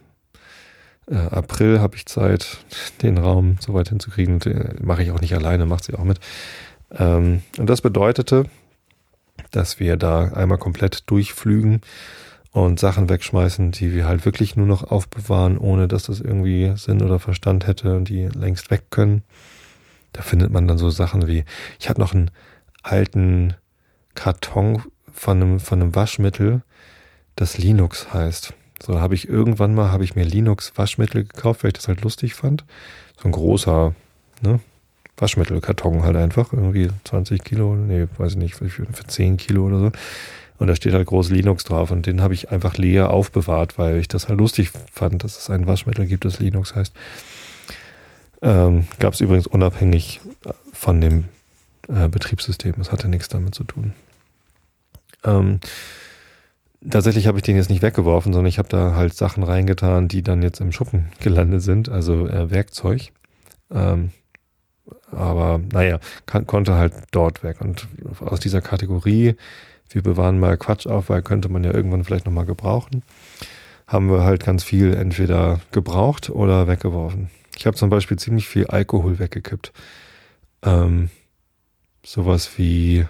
[1.07, 2.59] äh, April habe ich Zeit,
[3.03, 4.39] den Raum so weit hinzukriegen.
[4.39, 6.21] Den mache ich auch nicht alleine, macht sie auch mit.
[6.93, 8.45] Ähm, und das bedeutete,
[9.51, 11.81] dass wir da einmal komplett durchflügen
[12.53, 17.03] und Sachen wegschmeißen, die wir halt wirklich nur noch aufbewahren, ohne dass das irgendwie Sinn
[17.03, 19.25] oder Verstand hätte und die längst weg können.
[20.13, 21.45] Da findet man dann so Sachen wie,
[21.81, 22.31] ich habe noch einen
[22.83, 23.55] alten
[24.15, 26.63] Karton von einem, von einem Waschmittel,
[27.35, 28.55] das Linux heißt.
[28.85, 32.03] So habe ich irgendwann mal, habe ich mir Linux Waschmittel gekauft, weil ich das halt
[32.03, 32.65] lustig fand.
[33.17, 33.95] So ein großer,
[34.43, 34.61] ne?
[35.17, 39.79] Waschmittelkarton halt einfach, irgendwie 20 Kilo, nee, weiß ich nicht, für, für 10 Kilo oder
[39.79, 39.93] so.
[40.59, 43.99] Und da steht halt groß Linux drauf und den habe ich einfach leer aufbewahrt, weil
[43.99, 46.93] ich das halt lustig fand, dass es ein Waschmittel gibt, das Linux heißt.
[48.43, 50.21] Ähm, Gab es übrigens unabhängig
[50.73, 51.25] von dem
[51.89, 52.75] äh, Betriebssystem.
[52.77, 53.95] Das hatte nichts damit zu tun.
[55.25, 55.61] Ähm,
[56.89, 60.23] tatsächlich habe ich den jetzt nicht weggeworfen, sondern ich habe da halt Sachen reingetan, die
[60.23, 63.13] dann jetzt im Schuppen gelandet sind, also äh, Werkzeug.
[63.71, 64.11] Ähm,
[65.11, 67.61] aber naja, kann, konnte halt dort weg.
[67.61, 67.89] Und
[68.21, 69.37] aus dieser Kategorie,
[69.91, 73.03] wir bewahren mal Quatsch auf, weil könnte man ja irgendwann vielleicht nochmal gebrauchen,
[73.87, 77.31] haben wir halt ganz viel entweder gebraucht oder weggeworfen.
[77.57, 79.73] Ich habe zum Beispiel ziemlich viel Alkohol weggekippt.
[80.63, 81.11] Ähm,
[82.05, 83.07] sowas wie,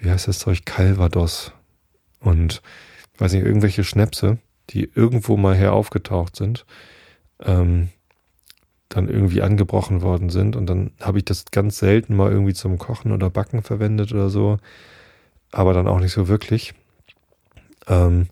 [0.00, 0.64] wie heißt das Zeug?
[0.64, 1.52] Calvados
[2.20, 2.62] und
[3.18, 4.38] weiß nicht, irgendwelche Schnäpse,
[4.70, 6.66] die irgendwo mal her aufgetaucht sind,
[7.40, 7.88] ähm,
[8.88, 10.56] dann irgendwie angebrochen worden sind.
[10.56, 14.28] Und dann habe ich das ganz selten mal irgendwie zum Kochen oder Backen verwendet oder
[14.30, 14.58] so,
[15.52, 16.74] aber dann auch nicht so wirklich.
[17.88, 18.28] Ähm,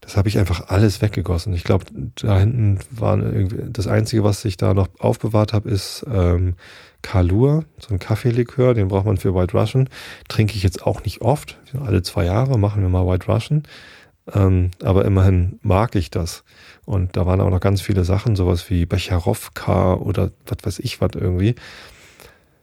[0.00, 1.52] das habe ich einfach alles weggegossen.
[1.52, 1.84] Ich glaube,
[2.16, 6.54] da hinten war irgendwie das Einzige, was ich da noch aufbewahrt habe, ist ähm,
[7.02, 9.88] Kalur, so ein Kaffeelikör, den braucht man für White Russian.
[10.28, 11.58] Trinke ich jetzt auch nicht oft.
[11.78, 13.62] Alle zwei Jahre machen wir mal White Russian.
[14.34, 16.44] Ähm, aber immerhin mag ich das.
[16.84, 21.00] Und da waren auch noch ganz viele Sachen, sowas wie Becherowka oder was weiß ich
[21.00, 21.54] was irgendwie.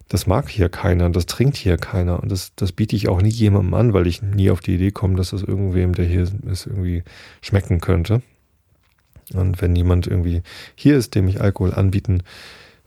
[0.09, 2.21] Das mag hier keiner, das trinkt hier keiner.
[2.21, 4.91] Und das, das biete ich auch nie jemandem an, weil ich nie auf die Idee
[4.91, 7.03] komme, dass es irgendwem, der hier ist, irgendwie
[7.41, 8.21] schmecken könnte.
[9.33, 10.41] Und wenn jemand irgendwie
[10.75, 12.23] hier ist, dem ich Alkohol anbieten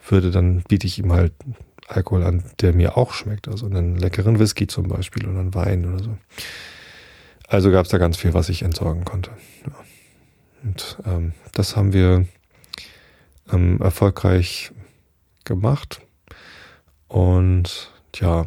[0.09, 1.33] würde, dann biete ich ihm halt
[1.87, 3.49] Alkohol an, der mir auch schmeckt.
[3.49, 6.17] Also einen leckeren Whisky zum Beispiel oder einen Wein oder so.
[7.47, 9.33] Also gab es da ganz viel, was ich entsorgen konnte.
[9.67, 9.73] Ja.
[10.63, 12.27] Und ähm, das haben wir
[13.53, 14.71] ähm, erfolgreich
[15.45, 16.01] gemacht.
[17.11, 18.47] Und ja,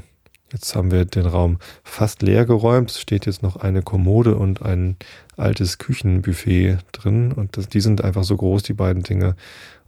[0.53, 2.91] jetzt haben wir den Raum fast leer geräumt.
[2.91, 4.95] Es steht jetzt noch eine Kommode und ein
[5.35, 7.33] altes Küchenbuffet drin.
[7.33, 9.35] Und das, die sind einfach so groß, die beiden Dinge.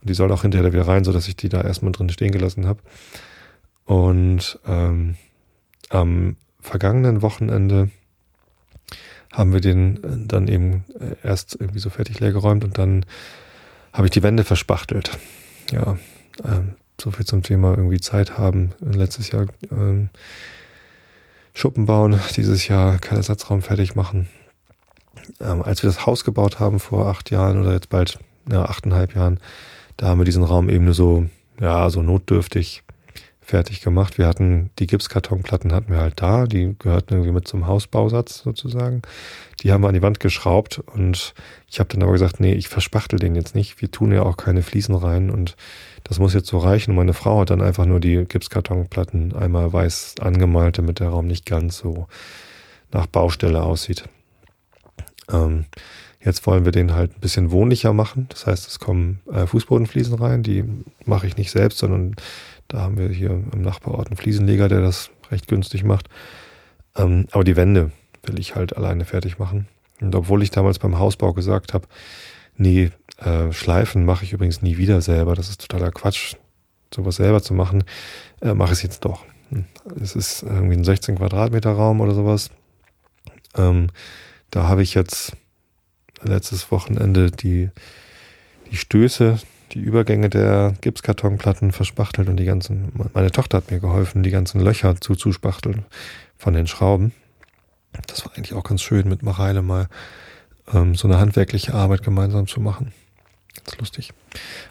[0.01, 2.67] Und die sollen auch hinterher wieder rein, sodass ich die da erstmal drin stehen gelassen
[2.67, 2.81] habe.
[3.85, 5.15] Und ähm,
[5.87, 7.91] am vergangenen Wochenende
[9.31, 13.05] haben wir den äh, dann eben äh, erst irgendwie so fertig leer geräumt und dann
[13.93, 15.17] habe ich die Wände verspachtelt.
[15.71, 15.97] Ja,
[16.43, 18.71] ähm, so viel zum Thema irgendwie Zeit haben.
[18.79, 20.09] Letztes Jahr ähm,
[21.53, 24.27] Schuppen bauen, dieses Jahr keinen Ersatzraum fertig machen.
[25.39, 29.15] Ähm, als wir das Haus gebaut haben vor acht Jahren oder jetzt bald ja, achteinhalb
[29.15, 29.39] Jahren,
[29.97, 31.25] da haben wir diesen Raum eben nur so,
[31.59, 32.83] ja, so notdürftig
[33.45, 34.17] fertig gemacht.
[34.17, 39.03] Wir hatten die Gipskartonplatten hatten wir halt da, die gehörten irgendwie mit zum Hausbausatz sozusagen.
[39.61, 41.33] Die haben wir an die Wand geschraubt und
[41.69, 43.81] ich habe dann aber gesagt, nee, ich verspachtel den jetzt nicht.
[43.81, 45.55] Wir tun ja auch keine Fliesen rein und
[46.03, 46.91] das muss jetzt so reichen.
[46.91, 51.27] Und meine Frau hat dann einfach nur die Gipskartonplatten einmal weiß angemalt, damit der Raum
[51.27, 52.07] nicht ganz so
[52.91, 54.05] nach Baustelle aussieht.
[55.31, 55.65] Ähm,
[56.23, 58.27] jetzt wollen wir den halt ein bisschen wohnlicher machen.
[58.29, 60.43] Das heißt, es kommen äh, Fußbodenfliesen rein.
[60.43, 60.63] Die
[61.05, 62.15] mache ich nicht selbst, sondern
[62.67, 66.09] da haben wir hier im Nachbarort einen Fliesenleger, der das recht günstig macht.
[66.95, 67.91] Ähm, aber die Wände
[68.23, 69.67] will ich halt alleine fertig machen.
[70.01, 71.87] Und obwohl ich damals beim Hausbau gesagt habe,
[72.57, 76.35] nee, äh, Schleifen mache ich übrigens nie wieder selber, das ist totaler Quatsch,
[76.93, 77.83] sowas selber zu machen,
[78.41, 79.25] äh, mache ich es jetzt doch.
[80.01, 82.49] Es ist irgendwie ein 16 Quadratmeter Raum oder sowas.
[83.55, 83.87] Ähm,
[84.51, 85.33] da habe ich jetzt
[86.21, 87.69] letztes Wochenende die,
[88.71, 89.39] die Stöße
[89.75, 94.61] die Übergänge der Gipskartonplatten verspachtelt und die ganzen, meine Tochter hat mir geholfen, die ganzen
[94.61, 95.85] Löcher zuzuspachteln
[96.37, 97.11] von den Schrauben.
[98.07, 99.87] Das war eigentlich auch ganz schön, mit Mareile mal
[100.73, 102.93] ähm, so eine handwerkliche Arbeit gemeinsam zu machen.
[103.53, 104.13] Ganz lustig.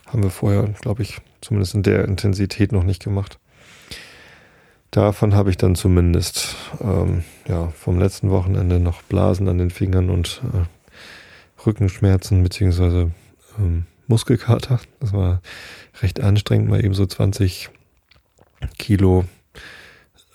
[0.06, 3.38] Haben wir vorher, glaube ich, zumindest in der Intensität noch nicht gemacht.
[4.90, 10.08] Davon habe ich dann zumindest ähm, ja, vom letzten Wochenende noch Blasen an den Fingern
[10.08, 13.10] und äh, Rückenschmerzen beziehungsweise
[13.58, 14.80] ähm, Muskelkater.
[15.00, 15.40] Das war
[16.02, 17.70] recht anstrengend, mal eben so 20
[18.78, 19.24] Kilo,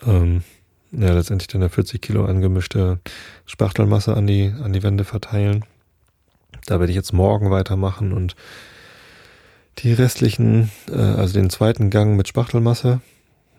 [0.05, 0.43] ähm,
[0.91, 2.99] ja, letztendlich dann eine 40 Kilo angemischte
[3.45, 5.65] Spachtelmasse an die, an die Wände verteilen.
[6.65, 8.35] Da werde ich jetzt morgen weitermachen und
[9.79, 13.01] die restlichen, äh, also den zweiten Gang mit Spachtelmasse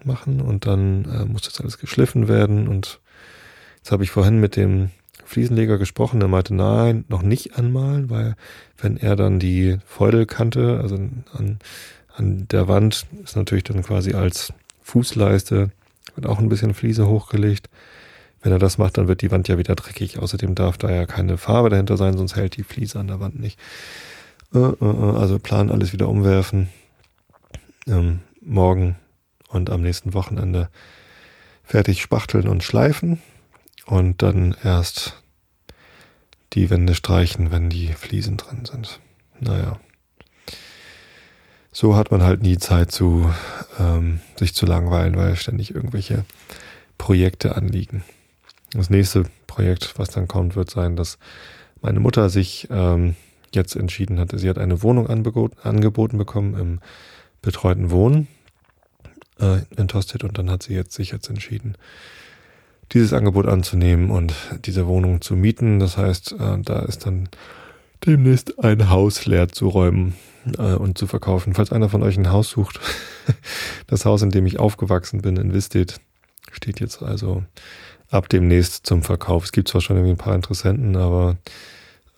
[0.05, 3.01] machen und dann äh, muss das alles geschliffen werden und
[3.79, 4.91] jetzt habe ich vorhin mit dem
[5.31, 8.35] Fliesenleger gesprochen, der meinte, nein, noch nicht anmalen, weil
[8.79, 11.61] wenn er dann die Feudelkante, also an,
[12.17, 15.71] an der Wand, ist natürlich dann quasi als Fußleiste,
[16.17, 17.71] wird auch ein bisschen Fliese hochgelegt.
[18.43, 20.19] Wenn er das macht, dann wird die Wand ja wieder dreckig.
[20.19, 23.39] Außerdem darf da ja keine Farbe dahinter sein, sonst hält die Fliese an der Wand
[23.39, 23.57] nicht.
[24.53, 26.71] Äh, äh, äh, also Plan alles wieder umwerfen.
[27.87, 28.97] Ähm, morgen
[29.49, 30.71] und am nächsten Wochenende
[31.63, 33.21] fertig spachteln und schleifen
[33.91, 35.21] und dann erst
[36.53, 39.01] die Wände streichen, wenn die Fliesen drin sind.
[39.41, 39.81] Naja.
[41.73, 43.33] So hat man halt nie Zeit zu
[43.79, 46.25] ähm, sich zu langweilen, weil ständig irgendwelche
[46.99, 48.05] Projekte anliegen.
[48.73, 51.19] Das nächste Projekt, was dann kommt, wird sein, dass
[51.81, 53.17] meine Mutter sich ähm,
[53.53, 54.39] jetzt entschieden hatte.
[54.39, 56.81] Sie hat eine Wohnung angeboten bekommen im
[57.43, 58.29] betreuten Wohnen
[59.41, 61.77] äh, in Tosted und dann hat sie jetzt sich jetzt entschieden,
[62.93, 65.79] dieses Angebot anzunehmen und diese Wohnung zu mieten.
[65.79, 67.29] Das heißt, äh, da ist dann
[68.05, 70.15] demnächst ein Haus leer zu räumen
[70.59, 71.55] äh, und zu verkaufen.
[71.55, 72.81] Falls einer von euch ein Haus sucht,
[73.87, 76.01] das Haus, in dem ich aufgewachsen bin, in Visted,
[76.51, 77.45] steht jetzt also
[78.11, 79.45] ab demnächst zum Verkauf.
[79.45, 81.37] Es gibt zwar schon irgendwie ein paar Interessenten, aber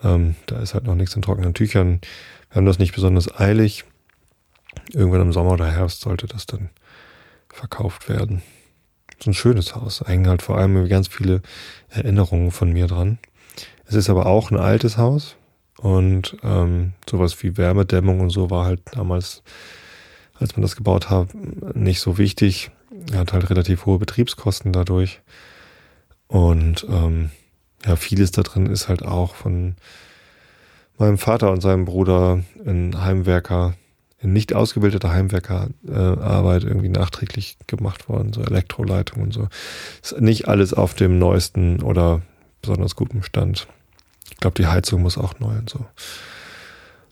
[0.03, 2.01] ähm, da ist halt noch nichts in trockenen Tüchern.
[2.51, 3.85] Wir haben das nicht besonders eilig.
[4.93, 6.71] Irgendwann im Sommer oder Herbst sollte das dann
[7.51, 8.43] verkauft werden
[9.23, 10.03] so ein schönes Haus.
[10.07, 11.43] Hängen halt vor allem ganz viele
[11.89, 13.19] Erinnerungen von mir dran.
[13.87, 15.37] Es ist aber auch ein altes Haus
[15.79, 19.43] und ähm, sowas wie Wärmedämmung und so war halt damals,
[20.35, 21.35] als man das gebaut hat,
[21.75, 22.71] nicht so wichtig.
[23.13, 25.21] Er hat halt relativ hohe Betriebskosten dadurch.
[26.29, 27.31] Und ähm,
[27.85, 29.75] ja, vieles da drin ist halt auch von
[30.99, 33.75] meinem Vater und seinem Bruder in Heimwerker,
[34.23, 39.49] nicht ausgebildeter Heimwerkerarbeit äh, irgendwie nachträglich gemacht worden, so Elektroleitung und so.
[40.03, 42.23] Ist nicht alles auf dem neuesten oder
[42.61, 43.67] besonders guten Stand.
[44.31, 45.85] Ich glaube, die Heizung muss auch neu und so.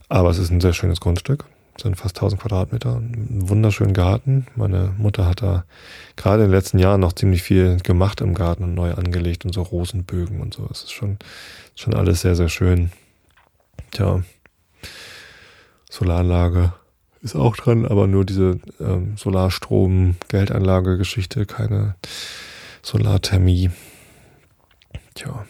[0.08, 1.44] Aber es ist ein sehr schönes Grundstück.
[1.76, 4.46] Es sind fast 1000 Quadratmeter, einen wunderschönen Garten.
[4.54, 5.64] Meine Mutter hat da
[6.16, 9.54] gerade in den letzten Jahren noch ziemlich viel gemacht im Garten und neu angelegt und
[9.54, 10.68] so Rosenbögen und so.
[10.70, 11.18] Es ist schon,
[11.76, 12.90] schon alles sehr, sehr schön.
[13.92, 14.22] Tja,
[15.90, 16.72] Solaranlage
[17.22, 21.96] ist auch dran, aber nur diese ähm, Solarstrom-Geldanlage-Geschichte, keine
[22.82, 23.70] Solarthermie.
[25.14, 25.46] Tja.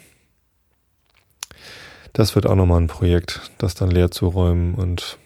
[2.13, 5.19] Das wird auch nochmal ein Projekt, das dann leer zu räumen und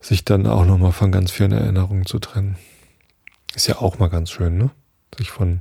[0.00, 2.56] sich dann auch nochmal von ganz vielen Erinnerungen zu trennen.
[3.54, 4.70] Ist ja auch mal ganz schön, ne?
[5.16, 5.60] Sich von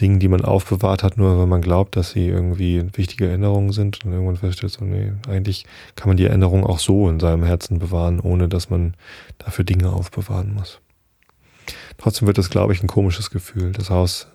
[0.00, 4.04] Dingen, die man aufbewahrt hat, nur wenn man glaubt, dass sie irgendwie wichtige Erinnerungen sind
[4.04, 7.78] und irgendwann feststellt, so, nee, eigentlich kann man die Erinnerung auch so in seinem Herzen
[7.78, 8.94] bewahren, ohne dass man
[9.38, 10.80] dafür Dinge aufbewahren muss.
[11.96, 13.72] Trotzdem wird das, glaube ich, ein komisches Gefühl.
[13.72, 14.28] Das Haus,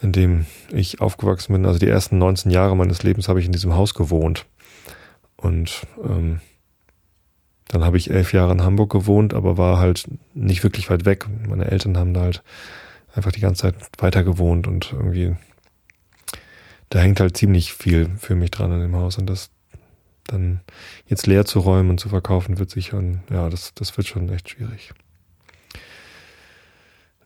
[0.00, 3.52] in dem ich aufgewachsen bin, also die ersten 19 Jahre meines Lebens habe ich in
[3.52, 4.46] diesem Haus gewohnt.
[5.36, 6.40] Und ähm,
[7.68, 11.26] dann habe ich elf Jahre in Hamburg gewohnt, aber war halt nicht wirklich weit weg.
[11.48, 12.42] Meine Eltern haben da halt
[13.16, 15.36] einfach die ganze Zeit weiter gewohnt und irgendwie,
[16.90, 19.50] da hängt halt ziemlich viel für mich dran an dem Haus und das
[20.24, 20.60] dann
[21.06, 24.50] jetzt leer zu räumen und zu verkaufen wird sicher, ja, das, das wird schon echt
[24.50, 24.92] schwierig.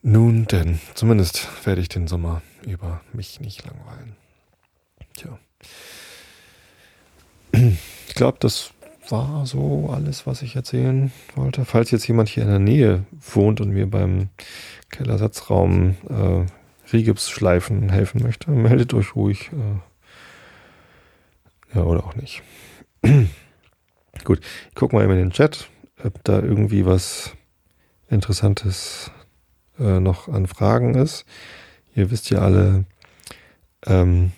[0.02, 4.16] Nun denn, zumindest werde ich den Sommer über mich nicht langweilen.
[5.14, 5.38] Tja.
[8.08, 8.72] Ich glaube, das
[9.10, 11.64] war so alles, was ich erzählen wollte.
[11.64, 14.28] Falls jetzt jemand hier in der Nähe wohnt und mir beim
[14.90, 16.46] Kellersatzraum äh,
[16.92, 19.50] Rigipsschleifen helfen möchte, meldet euch ruhig.
[19.52, 19.80] Äh,
[21.76, 22.42] ja, oder auch nicht.
[24.24, 25.68] Gut, ich gucke mal eben in den Chat,
[26.02, 27.32] ob da irgendwie was
[28.08, 29.10] Interessantes
[29.78, 31.24] äh, noch an Fragen ist.
[31.94, 32.84] Ihr wisst ja alle,
[33.86, 34.32] ähm,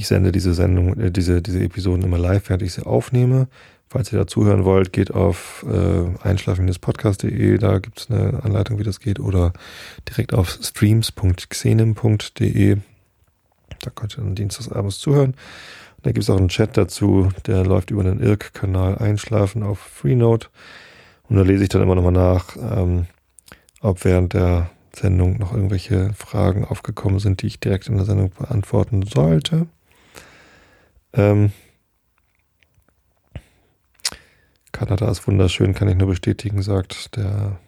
[0.00, 3.48] ich sende diese Sendung, äh, diese, diese Episoden immer live, während ich sie aufnehme.
[3.86, 9.00] Falls ihr dazuhören wollt, geht auf äh, einschlafen-podcast.de, da gibt es eine Anleitung, wie das
[9.00, 9.52] geht, oder
[10.08, 12.78] direkt auf streams.xenem.de.
[13.82, 15.34] Da könnt ihr dann dienstagsabends zuhören.
[15.96, 19.80] Und da gibt es auch einen Chat dazu, der läuft über den IRC-Kanal Einschlafen auf
[19.80, 20.46] Freenode.
[21.28, 23.04] Und da lese ich dann immer nochmal nach, ähm,
[23.82, 28.30] ob während der Sendung noch irgendwelche Fragen aufgekommen sind, die ich direkt in der Sendung
[28.30, 29.66] beantworten sollte.
[31.12, 31.52] Ähm,
[34.72, 37.58] Kanada ist wunderschön, kann ich nur bestätigen, sagt der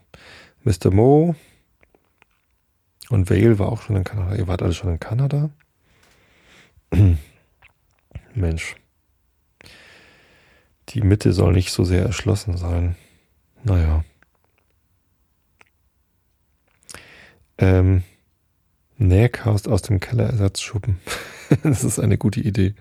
[0.65, 0.91] Mr.
[0.91, 1.35] Mo.
[3.11, 4.37] Und Vale war auch schon in Kanada.
[4.37, 5.51] Ihr wart alle schon in Kanada?
[8.35, 8.77] Mensch.
[10.91, 12.97] Die Mitte soll nicht so sehr erschlossen sein.
[13.65, 14.05] Naja.
[17.59, 18.03] Ähm,
[18.99, 20.99] Nähcast aus dem Kellerersatzschuppen.
[21.63, 22.75] das ist eine gute Idee.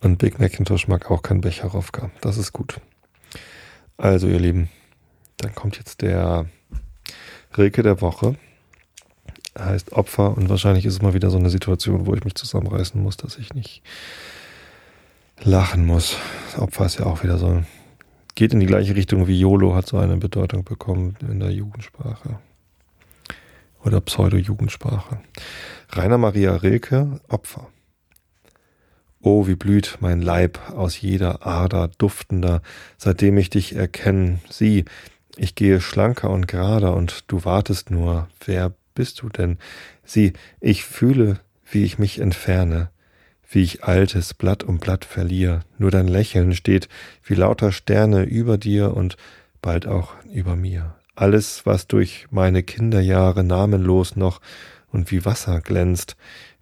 [0.00, 2.10] Und Big Macintosh mag auch kein Becherowka.
[2.20, 2.80] Das ist gut.
[3.96, 4.68] Also, ihr Lieben,
[5.38, 6.46] dann kommt jetzt der
[7.56, 8.36] Rilke der Woche.
[9.54, 12.34] Er heißt Opfer und wahrscheinlich ist es mal wieder so eine Situation, wo ich mich
[12.34, 13.82] zusammenreißen muss, dass ich nicht
[15.42, 16.16] lachen muss.
[16.58, 17.62] Opfer ist ja auch wieder so,
[18.34, 22.38] geht in die gleiche Richtung wie YOLO, hat so eine Bedeutung bekommen in der Jugendsprache.
[23.82, 25.20] Oder Pseudo-Jugendsprache.
[25.90, 27.68] Rainer Maria Rilke, Opfer.
[29.28, 32.62] Oh, wie blüht mein Leib aus jeder Ader duftender,
[32.96, 34.38] seitdem ich dich erkenn.
[34.48, 34.84] Sieh,
[35.36, 38.28] ich gehe schlanker und gerader und du wartest nur.
[38.44, 39.58] Wer bist du denn?
[40.04, 42.90] Sieh, ich fühle, wie ich mich entferne,
[43.50, 45.62] wie ich altes Blatt um Blatt verliere.
[45.76, 46.88] Nur dein Lächeln steht
[47.24, 49.16] wie lauter Sterne über dir und
[49.60, 50.94] bald auch über mir.
[51.16, 54.40] Alles, was durch meine Kinderjahre namenlos noch
[54.92, 56.16] und wie Wasser glänzt,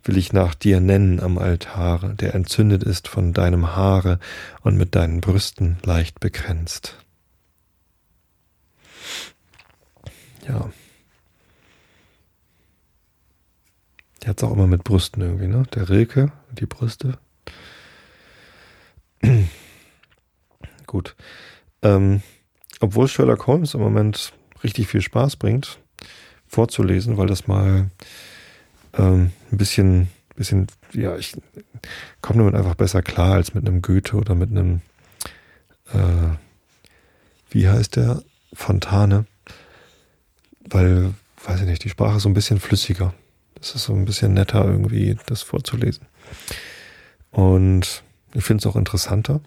[0.05, 4.19] will ich nach dir nennen am Altare, der entzündet ist von deinem Haare
[4.61, 6.99] und mit deinen Brüsten leicht bekränzt.
[10.47, 10.71] Ja.
[14.23, 15.65] Der hat es auch immer mit Brüsten irgendwie, ne?
[15.75, 17.19] Der Rilke, die Brüste.
[20.87, 21.17] Gut.
[21.83, 22.23] Ähm,
[22.81, 24.33] obwohl Sherlock Holmes im Moment
[24.63, 25.79] richtig viel Spaß bringt,
[26.47, 27.91] vorzulesen, weil das mal
[28.97, 31.37] ähm, ein bisschen, bisschen, ja, ich
[32.21, 34.81] komme damit einfach besser klar als mit einem Goethe oder mit einem,
[35.93, 36.37] äh,
[37.51, 38.23] wie heißt der?
[38.55, 39.27] Fontane.
[40.71, 41.13] Weil,
[41.45, 43.13] weiß ich nicht, die Sprache ist so ein bisschen flüssiger.
[43.57, 46.07] Das ist so ein bisschen netter irgendwie, das vorzulesen.
[47.31, 49.41] Und ich finde es auch interessanter.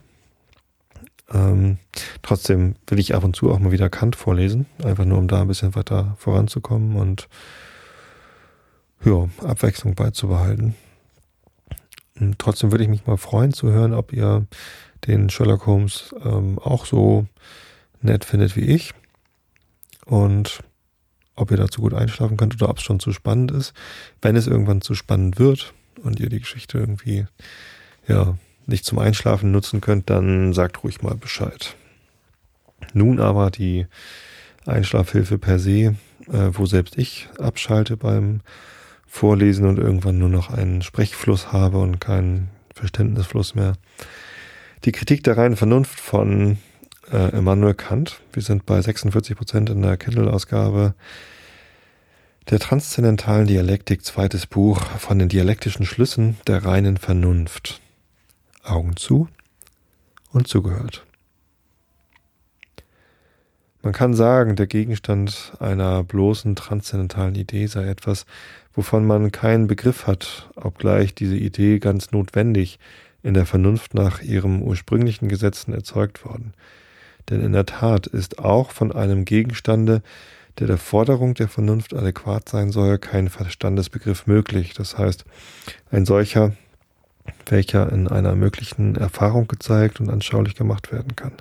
[1.33, 1.77] Ähm,
[2.21, 5.41] trotzdem will ich ab und zu auch mal wieder Kant vorlesen, einfach nur um da
[5.41, 7.27] ein bisschen weiter voranzukommen und
[9.03, 10.75] ja, Abwechslung beizubehalten.
[12.19, 14.47] Und trotzdem würde ich mich mal freuen zu hören, ob ihr
[15.05, 17.27] den Sherlock Holmes ähm, auch so
[18.01, 18.93] nett findet wie ich
[20.05, 20.63] und
[21.35, 23.73] ob ihr dazu gut einschlafen könnt oder ob es schon zu spannend ist.
[24.21, 27.27] Wenn es irgendwann zu spannend wird und ihr die Geschichte irgendwie
[28.07, 31.75] ja nicht zum Einschlafen nutzen könnt, dann sagt ruhig mal Bescheid.
[32.93, 33.85] Nun aber die
[34.65, 35.95] Einschlafhilfe per se,
[36.27, 38.41] äh, wo selbst ich abschalte beim
[39.07, 43.73] Vorlesen und irgendwann nur noch einen Sprechfluss habe und keinen Verständnisfluss mehr.
[44.85, 46.57] Die Kritik der reinen Vernunft von
[47.11, 48.21] äh, Immanuel Kant.
[48.33, 50.93] Wir sind bei 46 Prozent in der Kindle-Ausgabe
[52.49, 57.81] der transzendentalen Dialektik, zweites Buch von den dialektischen Schlüssen der reinen Vernunft.
[58.63, 59.27] Augen zu
[60.31, 61.06] und zugehört.
[63.87, 68.25] Man kann sagen, der Gegenstand einer bloßen transzendentalen Idee sei etwas,
[68.73, 72.79] wovon man keinen Begriff hat, obgleich diese Idee ganz notwendig
[73.23, 76.53] in der Vernunft nach ihrem ursprünglichen Gesetzen erzeugt worden.
[77.29, 80.01] Denn in der Tat ist auch von einem Gegenstande,
[80.59, 84.73] der der Forderung der Vernunft adäquat sein soll, kein Verstandesbegriff möglich.
[84.73, 85.23] Das heißt,
[85.91, 86.51] ein solcher,
[87.45, 91.31] welcher in einer möglichen Erfahrung gezeigt und anschaulich gemacht werden kann.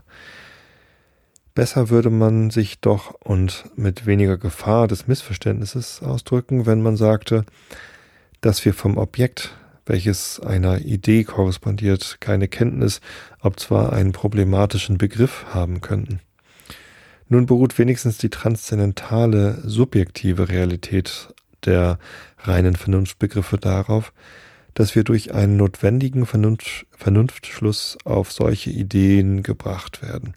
[1.56, 7.46] Besser würde man sich doch und mit weniger Gefahr des Missverständnisses ausdrücken, wenn man sagte,
[8.42, 9.54] dass wir vom Objekt,
[9.86, 13.00] welches einer Idee korrespondiert, keine Kenntnis,
[13.40, 16.20] ob zwar einen problematischen Begriff haben könnten.
[17.30, 21.32] Nun beruht wenigstens die transzendentale subjektive Realität
[21.64, 21.98] der
[22.40, 24.12] reinen Vernunftbegriffe darauf,
[24.74, 30.34] dass wir durch einen notwendigen Vernunft, Vernunftschluss auf solche Ideen gebracht werden.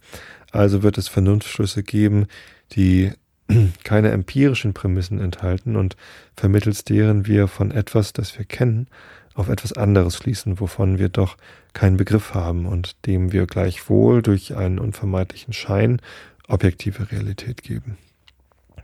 [0.51, 2.27] Also wird es Vernunftschlüsse geben,
[2.71, 3.11] die
[3.83, 5.95] keine empirischen Prämissen enthalten und
[6.35, 8.87] vermittels deren wir von etwas, das wir kennen,
[9.35, 11.37] auf etwas anderes schließen, wovon wir doch
[11.73, 16.01] keinen Begriff haben und dem wir gleichwohl durch einen unvermeidlichen Schein
[16.47, 17.97] objektive Realität geben.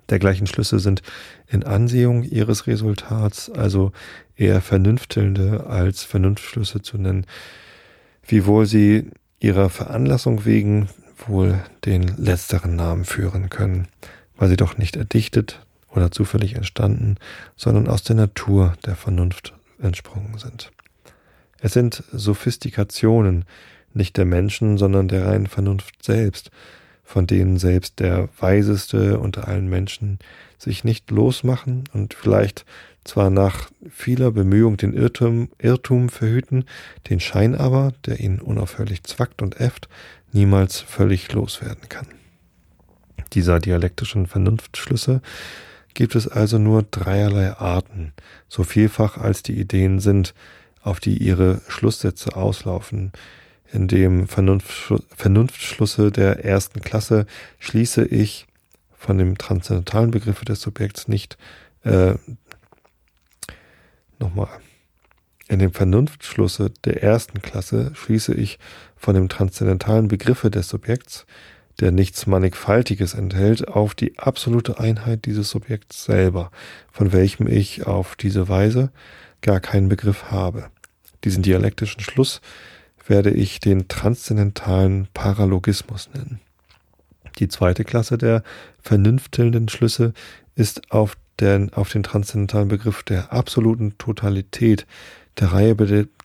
[0.10, 1.02] Dergleichen Schlüsse sind
[1.48, 3.92] in Ansehung ihres Resultats also
[4.36, 7.26] eher vernünftelnde als Vernunftschlüsse zu nennen,
[8.28, 9.10] wiewohl sie
[9.40, 13.88] ihrer Veranlassung wegen wohl den letzteren Namen führen können,
[14.38, 17.16] weil sie doch nicht erdichtet oder zufällig entstanden,
[17.56, 20.72] sondern aus der Natur der Vernunft entsprungen sind.
[21.60, 23.46] Es sind Sophistikationen,
[23.94, 26.52] nicht der Menschen, sondern der reinen Vernunft selbst,
[27.04, 30.20] von denen selbst der Weiseste unter allen Menschen
[30.58, 32.66] sich nicht losmachen und vielleicht
[33.06, 36.66] zwar nach vieler Bemühung den Irrtum, Irrtum verhüten,
[37.10, 39.88] den Schein aber, der ihn unaufhörlich zwackt und äfft,
[40.34, 42.08] niemals völlig loswerden kann.
[43.34, 45.22] Dieser dialektischen Vernunftschlüsse
[45.94, 48.12] gibt es also nur dreierlei Arten,
[48.50, 50.34] so vielfach als die Ideen sind,
[50.82, 53.12] auf die ihre Schlusssätze auslaufen,
[53.72, 57.26] in dem Vernunftschlusse der ersten Klasse
[57.60, 58.46] schließe ich
[58.98, 61.38] von dem transzendentalen Begriffe des Subjekts nicht
[61.84, 62.16] äh,
[64.20, 64.60] nochmal.
[65.48, 68.58] In dem Vernunftschlusse der ersten Klasse schließe ich
[68.96, 71.26] von dem transzendentalen Begriffe des Subjekts,
[71.80, 76.52] der nichts Mannigfaltiges enthält, auf die absolute Einheit dieses Subjekts selber,
[76.92, 78.92] von welchem ich auf diese Weise
[79.42, 80.70] gar keinen Begriff habe.
[81.24, 82.42] Diesen dialektischen Schluss
[83.08, 86.40] werde ich den transzendentalen Paralogismus nennen.
[87.40, 88.44] Die zweite Klasse der
[88.82, 90.14] vernünftelnden Schlüsse
[90.56, 94.86] ist auf den, auf den transzendentalen Begriff der absoluten Totalität
[95.40, 95.76] der Reihe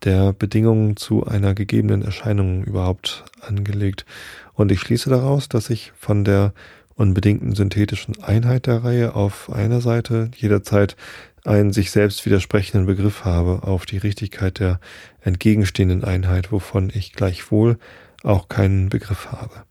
[0.04, 4.06] der Bedingungen zu einer gegebenen Erscheinung überhaupt angelegt.
[4.54, 6.52] Und ich schließe daraus, dass ich von der
[6.94, 10.96] unbedingten synthetischen Einheit der Reihe auf einer Seite jederzeit
[11.44, 14.78] einen sich selbst widersprechenden Begriff habe auf die Richtigkeit der
[15.22, 17.78] entgegenstehenden Einheit, wovon ich gleichwohl
[18.22, 19.64] auch keinen Begriff habe.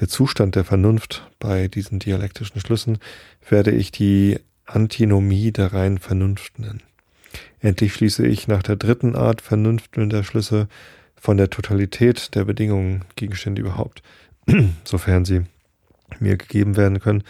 [0.00, 2.98] Der Zustand der Vernunft bei diesen dialektischen Schlüssen
[3.48, 6.82] werde ich die Antinomie der reinen Vernunft nennen.
[7.60, 10.68] Endlich schließe ich nach der dritten Art vernünftelnder Schlüsse
[11.16, 14.02] von der Totalität der Bedingungen Gegenstände überhaupt,
[14.84, 15.42] sofern sie
[16.20, 17.24] mir gegeben werden können,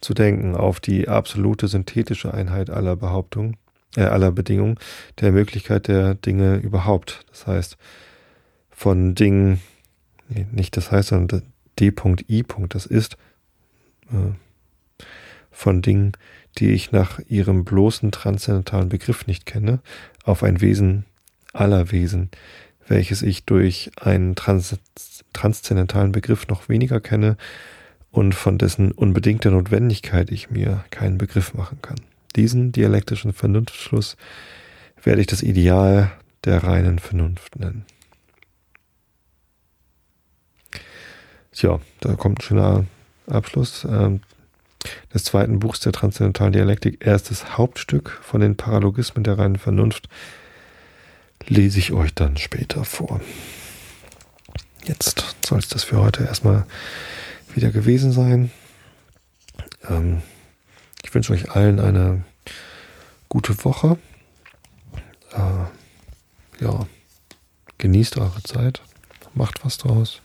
[0.00, 3.56] zu denken auf die absolute synthetische Einheit aller Behauptungen,
[3.96, 4.78] äh, aller Bedingungen
[5.20, 7.24] der Möglichkeit der Dinge überhaupt.
[7.30, 7.76] Das heißt,
[8.70, 9.60] von Dingen,
[10.52, 11.42] nicht das heißt, sondern
[11.80, 12.44] D.I.
[12.68, 13.16] Das ist
[14.12, 14.32] äh,
[15.50, 16.12] von Dingen,
[16.58, 19.80] die ich nach ihrem bloßen transzendentalen Begriff nicht kenne,
[20.24, 21.04] auf ein Wesen
[21.52, 22.30] aller Wesen,
[22.86, 24.76] welches ich durch einen trans
[25.32, 27.36] transzendentalen Begriff noch weniger kenne
[28.10, 32.00] und von dessen unbedingter Notwendigkeit ich mir keinen Begriff machen kann.
[32.34, 34.16] Diesen dialektischen Vernunftschluss
[35.02, 36.10] werde ich das Ideal
[36.44, 37.84] der reinen Vernunft nennen.
[41.60, 42.86] Tja, da kommt ein schöner
[43.26, 44.22] Abschluss ähm,
[45.12, 47.04] des zweiten Buchs der transzendentalen Dialektik.
[47.04, 50.08] Erstes Hauptstück von den Paralogismen der reinen Vernunft
[51.46, 53.20] lese ich euch dann später vor.
[54.86, 56.64] Jetzt soll es das für heute erstmal
[57.54, 58.50] wieder gewesen sein.
[59.86, 60.22] Ähm,
[61.02, 62.24] ich wünsche euch allen eine
[63.28, 63.98] gute Woche.
[65.34, 66.86] Äh, ja,
[67.76, 68.80] genießt eure Zeit,
[69.34, 70.22] macht was draus.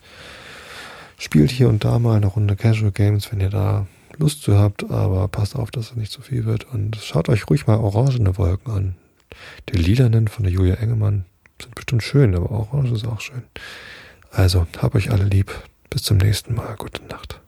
[1.17, 3.87] Spielt hier und da mal eine Runde Casual Games, wenn ihr da
[4.17, 6.65] Lust zu habt, aber passt auf, dass es nicht zu viel wird.
[6.71, 8.95] Und schaut euch ruhig mal orangene Wolken an.
[9.69, 11.25] Die lilanen von der Julia Engemann
[11.61, 13.43] sind bestimmt schön, aber orange ist auch schön.
[14.31, 15.51] Also, hab euch alle lieb.
[15.89, 16.75] Bis zum nächsten Mal.
[16.77, 17.41] Gute Nacht.